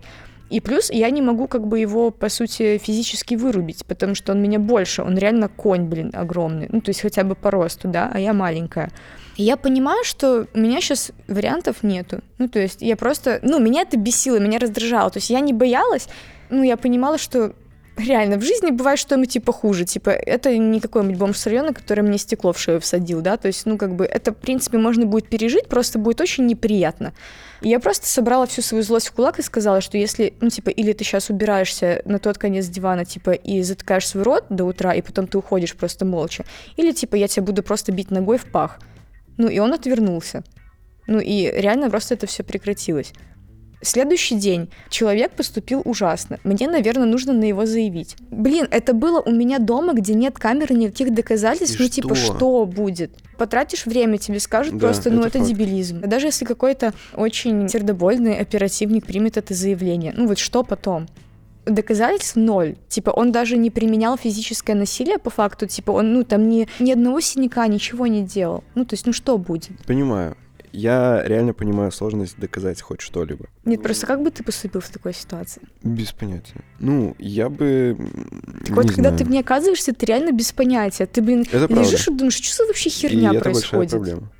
[0.50, 4.42] И плюс я не могу как бы его, по сути, физически вырубить, потому что он
[4.42, 6.68] меня больше, он реально конь, блин, огромный.
[6.72, 8.92] Ну, то есть хотя бы по росту, да, а я маленькая.
[9.36, 12.22] И я понимаю, что у меня сейчас вариантов нету.
[12.38, 13.40] Ну, то есть я просто...
[13.42, 15.10] Ну, меня это бесило, меня раздражало.
[15.10, 16.08] То есть я не боялась,
[16.54, 17.54] ну, я понимала, что
[17.97, 22.04] реально, в жизни бывает что-нибудь типа хуже, типа, это не какой-нибудь бомж с района, который
[22.04, 25.06] мне стекло в шею всадил, да, то есть, ну, как бы, это, в принципе, можно
[25.06, 27.14] будет пережить, просто будет очень неприятно.
[27.62, 30.70] И я просто собрала всю свою злость в кулак и сказала, что если, ну, типа,
[30.70, 34.93] или ты сейчас убираешься на тот конец дивана, типа, и затыкаешь свой рот до утра,
[34.93, 36.45] и потом ты уходишь просто молча,
[36.78, 38.80] или, типа, я тебя буду просто бить ногой в пах.
[39.38, 40.43] Ну, и он отвернулся.
[41.08, 43.14] Ну, и реально просто это все прекратилось.
[43.84, 46.40] Следующий день человек поступил ужасно.
[46.44, 48.16] Мне, наверное, нужно на его заявить.
[48.32, 51.80] Блин, это было у меня дома, где нет камеры, никаких доказательств.
[51.80, 52.36] И ну, типа, что?
[52.38, 53.12] что будет?
[53.38, 55.50] Потратишь время, тебе скажут Да, просто, ну, это это, факт.
[55.50, 56.02] дебилизм.
[56.02, 61.08] Даже если какой-то очень сердобольный оперативник примет это заявление, ну, вот что потом?
[61.66, 62.76] доказательств ноль.
[62.90, 65.66] Типа, он даже не применял физическое насилие по факту.
[65.66, 68.66] Типа, он, ну, там ни, ни одного синяка, ничего не делал.
[68.76, 69.72] Ну, то есть, ну, что будет?
[69.86, 70.36] Понимаю.
[70.74, 73.46] Я реально понимаю сложность доказать хоть что-либо.
[73.64, 75.62] Нет, просто как бы ты поступил в такой ситуации?
[75.84, 76.64] Без понятия.
[76.80, 77.96] Ну, я бы...
[78.66, 79.18] Так вот, не когда знаю.
[79.18, 81.06] ты мне оказываешься, ты реально без понятия.
[81.06, 81.76] Ты, блин, Это правда.
[81.84, 83.92] лежишь и думаешь, что за вообще И херня это большая происходит?
[83.92, 84.32] проблема.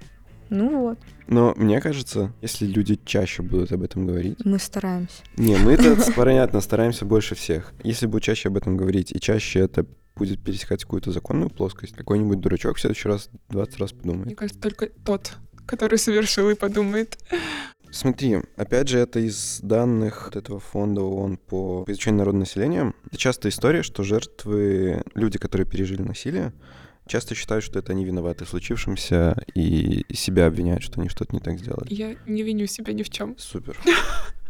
[0.50, 4.38] Ну вот, Но мне кажется, если люди чаще будут об этом говорить...
[4.46, 5.16] мы стараемся.
[5.38, 7.74] Не, мы это, понятно, стараемся больше всех.
[7.84, 12.40] Если будут чаще об этом говорить, и чаще это будет пересекать какую-то законную плоскость, какой-нибудь
[12.40, 14.38] дурачок в следующий раз 20 раз Мне подумает.
[14.38, 15.34] кажется, только тот,
[15.66, 17.18] который совершил и подумает.
[17.92, 22.94] Смотри, опять же, это из данных вот этого фонда ООН по изучению народного населения.
[23.06, 26.54] Это частая история, что жертвы, люди, которые пережили насилие,
[27.06, 31.40] часто считают, что это они виноваты в случившемся и себя обвиняют, что они что-то не
[31.40, 31.94] так сделали.
[31.94, 33.36] Я не виню себя ни в чем.
[33.38, 33.78] Супер.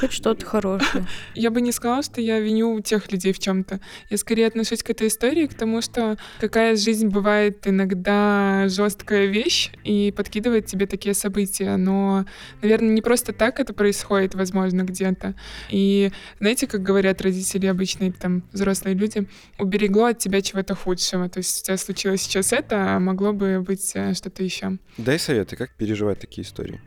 [0.00, 1.06] Хоть что-то хорошее.
[1.34, 3.80] Я бы не сказала, что я виню тех людей в чем-то.
[4.10, 9.70] Я скорее отношусь к этой истории, к тому, что какая жизнь бывает иногда жесткая вещь
[9.84, 11.76] и подкидывает тебе такие события.
[11.76, 12.26] Но,
[12.62, 15.34] наверное, не просто так это происходит, возможно, где-то.
[15.70, 19.26] И знаете, как говорят родители обычные, там, взрослые люди,
[19.58, 21.28] уберегло от тебя чего-то худшего.
[21.28, 24.78] То есть у тебя случилось сейчас это, а могло бы быть э, что-то еще.
[24.96, 26.80] Дай советы, как переживать такие истории?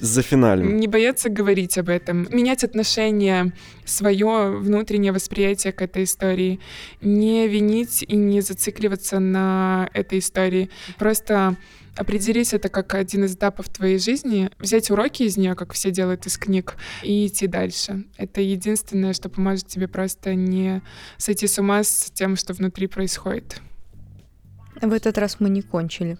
[0.00, 0.76] За финалем.
[0.76, 3.52] Не бояться говорить об этом, менять отношение,
[3.84, 6.60] свое внутреннее восприятие к этой истории,
[7.00, 10.68] не винить и не зацикливаться на этой истории.
[10.98, 11.56] Просто
[11.96, 16.26] определить это как один из этапов твоей жизни, взять уроки из нее, как все делают
[16.26, 18.04] из книг, и идти дальше.
[18.16, 20.82] Это единственное, что поможет тебе просто не
[21.18, 23.60] сойти с ума с тем, что внутри происходит.
[24.80, 26.18] В этот раз мы не кончили.